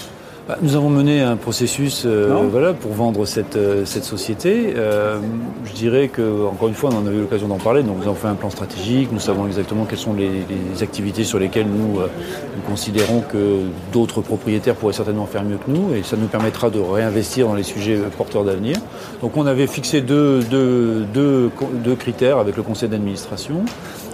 Bah, 0.45 0.57
Nous 0.61 0.75
avons 0.75 0.89
mené 0.89 1.21
un 1.21 1.37
processus 1.37 2.03
euh, 2.05 2.35
voilà, 2.51 2.73
pour 2.73 2.91
vendre 2.91 3.25
cette, 3.25 3.55
euh, 3.55 3.85
cette 3.85 4.03
société. 4.03 4.73
Euh, 4.75 5.19
je 5.63 5.71
dirais 5.71 6.09
que, 6.09 6.45
encore 6.45 6.67
une 6.67 6.73
fois, 6.73 6.89
on 6.91 6.97
en 6.97 7.07
a 7.07 7.11
eu 7.11 7.21
l'occasion 7.21 7.47
d'en 7.47 7.59
parler. 7.59 7.81
Donc, 7.81 7.99
nous 7.99 8.03
avons 8.03 8.15
fait 8.15 8.27
un 8.27 8.35
plan 8.35 8.49
stratégique. 8.49 9.09
Nous 9.13 9.21
savons 9.21 9.47
exactement 9.47 9.85
quelles 9.85 9.99
sont 9.99 10.13
les, 10.13 10.27
les 10.27 10.83
activités 10.83 11.23
sur 11.23 11.39
lesquelles 11.39 11.67
nous, 11.67 12.01
nous 12.01 12.61
considérons 12.67 13.21
que 13.21 13.59
d'autres 13.93 14.21
propriétaires 14.21 14.75
pourraient 14.75 14.91
certainement 14.91 15.27
faire 15.27 15.45
mieux 15.45 15.55
que 15.55 15.71
nous. 15.71 15.95
Et 15.95 16.03
ça 16.03 16.17
nous 16.17 16.27
permettra 16.27 16.69
de 16.69 16.79
réinvestir 16.79 17.47
dans 17.47 17.55
les 17.55 17.63
sujets 17.63 17.97
porteurs 18.17 18.43
d'avenir. 18.43 18.75
Donc, 19.21 19.37
on 19.37 19.45
avait 19.45 19.67
fixé 19.67 20.01
deux, 20.01 20.41
deux, 20.43 21.05
deux, 21.13 21.51
deux 21.85 21.95
critères 21.95 22.37
avec 22.39 22.57
le 22.57 22.63
conseil 22.63 22.89
d'administration. 22.89 23.63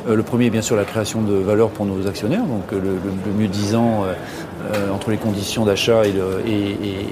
Euh, 0.08 0.16
le 0.16 0.24
premier, 0.24 0.50
bien 0.50 0.62
sûr, 0.62 0.76
la 0.76 0.86
création 0.86 1.22
de 1.22 1.34
valeur 1.34 1.70
pour 1.70 1.86
nos 1.86 2.08
actionnaires, 2.08 2.44
donc 2.44 2.72
euh, 2.74 2.80
le, 2.80 3.32
mieux 3.42 3.48
disant 3.50 4.04
euh, 4.06 4.94
entre 4.94 5.12
les 5.12 5.18
conditions 5.18 5.66
d'achat 5.66 6.06
et 6.06 6.12
le, 6.12 6.42
et, 6.48 6.52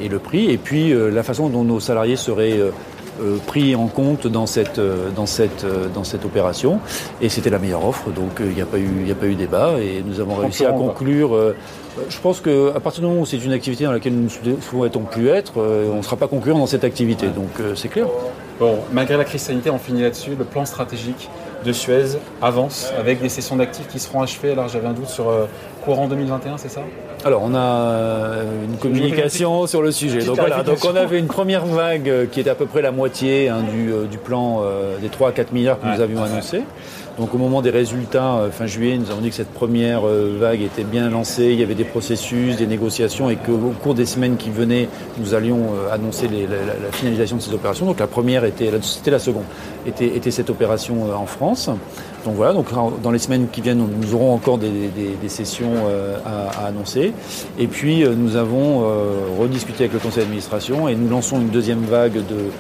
et- 0.02 0.06
et 0.06 0.10
le 0.10 0.20
prix, 0.20 0.50
et 0.52 0.58
puis 0.58 0.94
euh, 0.94 1.10
la 1.10 1.24
façon 1.24 1.50
dont 1.50 1.64
nos 1.64 1.80
salariés 1.80 2.16
seraient 2.16 2.60
euh, 2.60 2.72
pris 3.48 3.76
en 3.76 3.88
compte 3.88 4.28
dans 4.28 4.46
cette, 4.46 4.80
dans 5.16 5.26
cette, 5.26 5.66
dans 5.96 6.04
cette 6.04 6.24
opération. 6.24 6.80
Et 7.20 7.30
c'était 7.30 7.50
la 7.50 7.58
meilleure 7.60 7.86
offre, 7.86 8.10
donc 8.12 8.40
il 8.40 8.50
n'y 8.56 8.62
a, 8.62 8.66
pas 8.66 8.78
eu- 8.78 9.06
y 9.08 9.12
a 9.12 9.16
pas 9.16 9.26
eu 9.26 9.36
débat, 9.36 9.74
et 9.82 10.04
nous 10.06 10.20
avons 10.20 10.36
réussi 10.36 10.64
à 10.66 10.72
conclure. 10.88 11.54
je 12.10 12.18
pense 12.20 12.40
qu'à 12.42 12.80
partir 12.80 13.02
du 13.02 13.08
moment 13.10 13.22
où 13.22 13.26
c'est 13.26 13.44
une 13.44 13.54
activité 13.54 13.86
dans 13.86 13.92
laquelle 13.92 14.14
nous 14.14 14.30
ne 14.46 14.62
souhaitons 14.62 15.02
plus 15.02 15.28
être, 15.30 15.54
on 15.58 15.98
ne 15.98 16.02
sera 16.04 16.16
pas 16.16 16.28
concurrent 16.28 16.60
dans 16.60 16.68
cette 16.68 16.84
activité, 16.84 17.28
donc 17.28 17.50
c'est 17.76 17.88
clair. 17.90 18.06
Bon, 18.60 18.80
malgré 18.92 19.18
la 19.18 19.24
crise 19.24 19.42
sanitaire, 19.42 19.74
on 19.76 19.80
finit 19.80 20.02
là-dessus. 20.02 20.32
Le 20.38 20.46
plan 20.46 20.66
stratégique 20.66 21.30
de 21.64 21.72
Suez 21.72 22.18
avance 22.42 22.92
avec 22.98 23.22
des 23.22 23.30
sessions 23.30 23.56
d'actifs 23.56 23.88
qui 23.88 24.00
seront 24.00 24.22
achevées. 24.22 24.52
Alors 24.52 24.68
j'avais 24.68 24.88
un 24.88 24.94
doute 24.94 25.10
sur 25.10 25.30
euh, 25.30 25.46
courant 25.84 26.08
2021, 26.08 26.58
c'est 26.58 26.70
ça? 26.70 26.82
Alors, 27.26 27.42
on 27.44 27.54
a 27.56 27.60
euh, 27.60 28.66
une 28.66 28.78
communication 28.78 29.66
sur 29.68 29.82
le 29.82 29.92
sujet. 29.92 30.20
Donc 30.24 30.38
voilà, 30.38 30.58
donc 30.58 30.66
clarification. 30.66 30.92
on 30.94 30.96
avait 31.04 31.20
une 31.20 31.28
première 31.28 31.66
vague 31.66 32.10
euh, 32.10 32.26
qui 32.26 32.40
était 32.40 32.50
à 32.50 32.56
peu 32.56 32.66
près 32.68 32.82
la 32.82 32.92
moitié 32.92 33.50
hein, 33.50 33.62
du, 33.72 33.92
du 34.08 34.18
plan 34.18 34.62
euh, 34.64 34.98
des 35.00 35.10
3 35.10 35.30
à 35.30 35.32
4 35.32 35.52
milliards 35.52 35.80
que 35.80 35.86
Ouais, 35.86 35.96
nous 35.96 36.02
avions 36.02 36.22
ouais. 36.22 36.62
Donc 37.18 37.34
au 37.34 37.40
moment 37.40 37.64
des 37.64 37.72
résultats, 37.72 38.36
euh, 38.36 38.52
fin 38.52 38.68
juillet, 38.68 38.98
nous 38.98 39.10
avons 39.10 39.22
dit 39.22 39.30
que 39.30 39.36
cette 39.36 39.52
première 39.52 40.08
euh, 40.08 40.38
vague 40.40 40.62
était 40.62 40.84
bien 40.84 41.10
lancée, 41.10 41.46
il 41.46 41.60
y 41.60 41.64
avait 41.64 41.74
des 41.74 41.84
processus, 41.84 42.58
des 42.58 42.68
négociations 42.68 43.32
et 43.32 43.38
qu'au 43.38 43.74
cours 43.82 43.96
des 43.96 44.06
semaines 44.06 44.38
qui 44.38 44.52
venaient, 44.52 44.88
nous 45.18 45.34
allions 45.34 45.74
euh, 45.74 45.92
annoncer 45.92 46.28
la, 46.28 46.92
finalisation 46.92 47.38
de 47.38 47.42
ces 47.42 47.54
opérations. 47.54 47.88
Donc 47.88 48.00
la 48.00 48.06
première 48.06 48.46
était, 48.46 48.70
c'était 48.84 49.10
la 49.10 49.18
seconde, 49.18 49.46
était, 49.88 50.30
cette 50.30 50.52
opération 50.52 51.12
en 51.12 51.26
France. 51.26 51.72
Donc 52.24 52.36
voilà, 52.36 52.54
donc 52.54 52.68
dans 53.02 53.12
les 53.12 53.20
semaines 53.20 53.48
qui 53.52 53.62
viennent, 53.62 53.88
nous 54.00 54.14
aurons 54.14 54.34
encore 54.34 54.58
des, 54.58 54.70
sessions 55.28 55.74
à, 56.26 56.68
annoncer. 56.68 57.14
Et 57.58 57.68
puis 57.68 58.04
nous 58.04 58.36
avons 58.36 58.84
rediscuté 59.40 59.86
avec 59.86 59.94
le 59.94 60.00
conseil 60.00 60.24
d'administration 60.24 60.88
et 60.90 60.96
nous 60.96 61.10
lançons 61.10 61.40
une 61.40 61.50
deuxième 61.50 61.86
vague 61.86 62.16
de, 62.16 62.52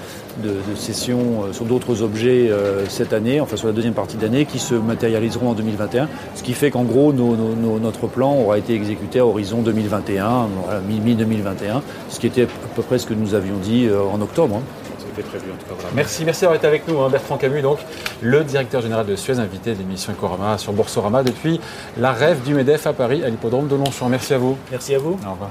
de, 0.43 0.49
de 0.49 0.75
sessions 0.75 1.43
euh, 1.49 1.53
sur 1.53 1.65
d'autres 1.65 2.01
objets 2.01 2.49
euh, 2.49 2.85
cette 2.89 3.13
année, 3.13 3.39
enfin 3.41 3.55
sur 3.57 3.67
la 3.67 3.73
deuxième 3.73 3.93
partie 3.93 4.17
d'année, 4.17 4.45
qui 4.45 4.59
se 4.59 4.75
matérialiseront 4.75 5.49
en 5.49 5.53
2021. 5.53 6.07
Ce 6.35 6.43
qui 6.43 6.53
fait 6.53 6.71
qu'en 6.71 6.83
gros, 6.83 7.13
nos- 7.13 7.35
nos- 7.35 7.55
nos- 7.55 7.79
notre 7.79 8.07
plan 8.07 8.33
aura 8.35 8.57
été 8.57 8.73
exécuté 8.73 9.19
à 9.19 9.25
horizon 9.25 9.61
2021, 9.61 10.47
voilà, 10.63 10.79
mi- 10.81 10.99
mi-2021, 10.99 11.81
ce 12.09 12.19
qui 12.19 12.27
était 12.27 12.43
à 12.43 12.47
peu 12.75 12.81
près 12.81 12.97
ce 12.99 13.05
que 13.05 13.13
nous 13.13 13.33
avions 13.33 13.57
dit 13.57 13.87
euh, 13.87 14.01
en 14.11 14.19
octobre. 14.21 14.57
hein. 14.57 14.61
C'était 14.99 15.27
prévu 15.29 15.45
en 15.51 15.55
tout 15.57 15.65
cas. 15.65 15.73
voilà. 15.79 15.89
Merci, 15.95 16.25
merci 16.25 16.41
d'avoir 16.41 16.57
été 16.57 16.67
avec 16.67 16.87
nous, 16.87 16.99
hein, 17.01 17.09
Bertrand 17.09 17.37
Camus, 17.37 17.61
donc 17.63 17.79
le 18.21 18.43
directeur 18.43 18.81
général 18.81 19.05
de 19.07 19.15
Suez, 19.15 19.39
invité 19.39 19.73
de 19.73 19.79
l'émission 19.79 20.13
Ecorama 20.13 20.57
sur 20.59 20.73
Boursorama 20.73 21.23
depuis 21.23 21.59
la 21.97 22.11
rêve 22.11 22.43
du 22.43 22.53
MEDEF 22.53 22.85
à 22.85 22.93
Paris, 22.93 23.23
à 23.23 23.29
l'hippodrome 23.29 23.67
de 23.67 23.75
Longchamp. 23.75 24.09
Merci 24.09 24.33
à 24.35 24.37
vous. 24.37 24.57
Merci 24.71 24.93
à 24.93 24.99
vous. 24.99 25.17
Au 25.27 25.31
revoir. 25.31 25.49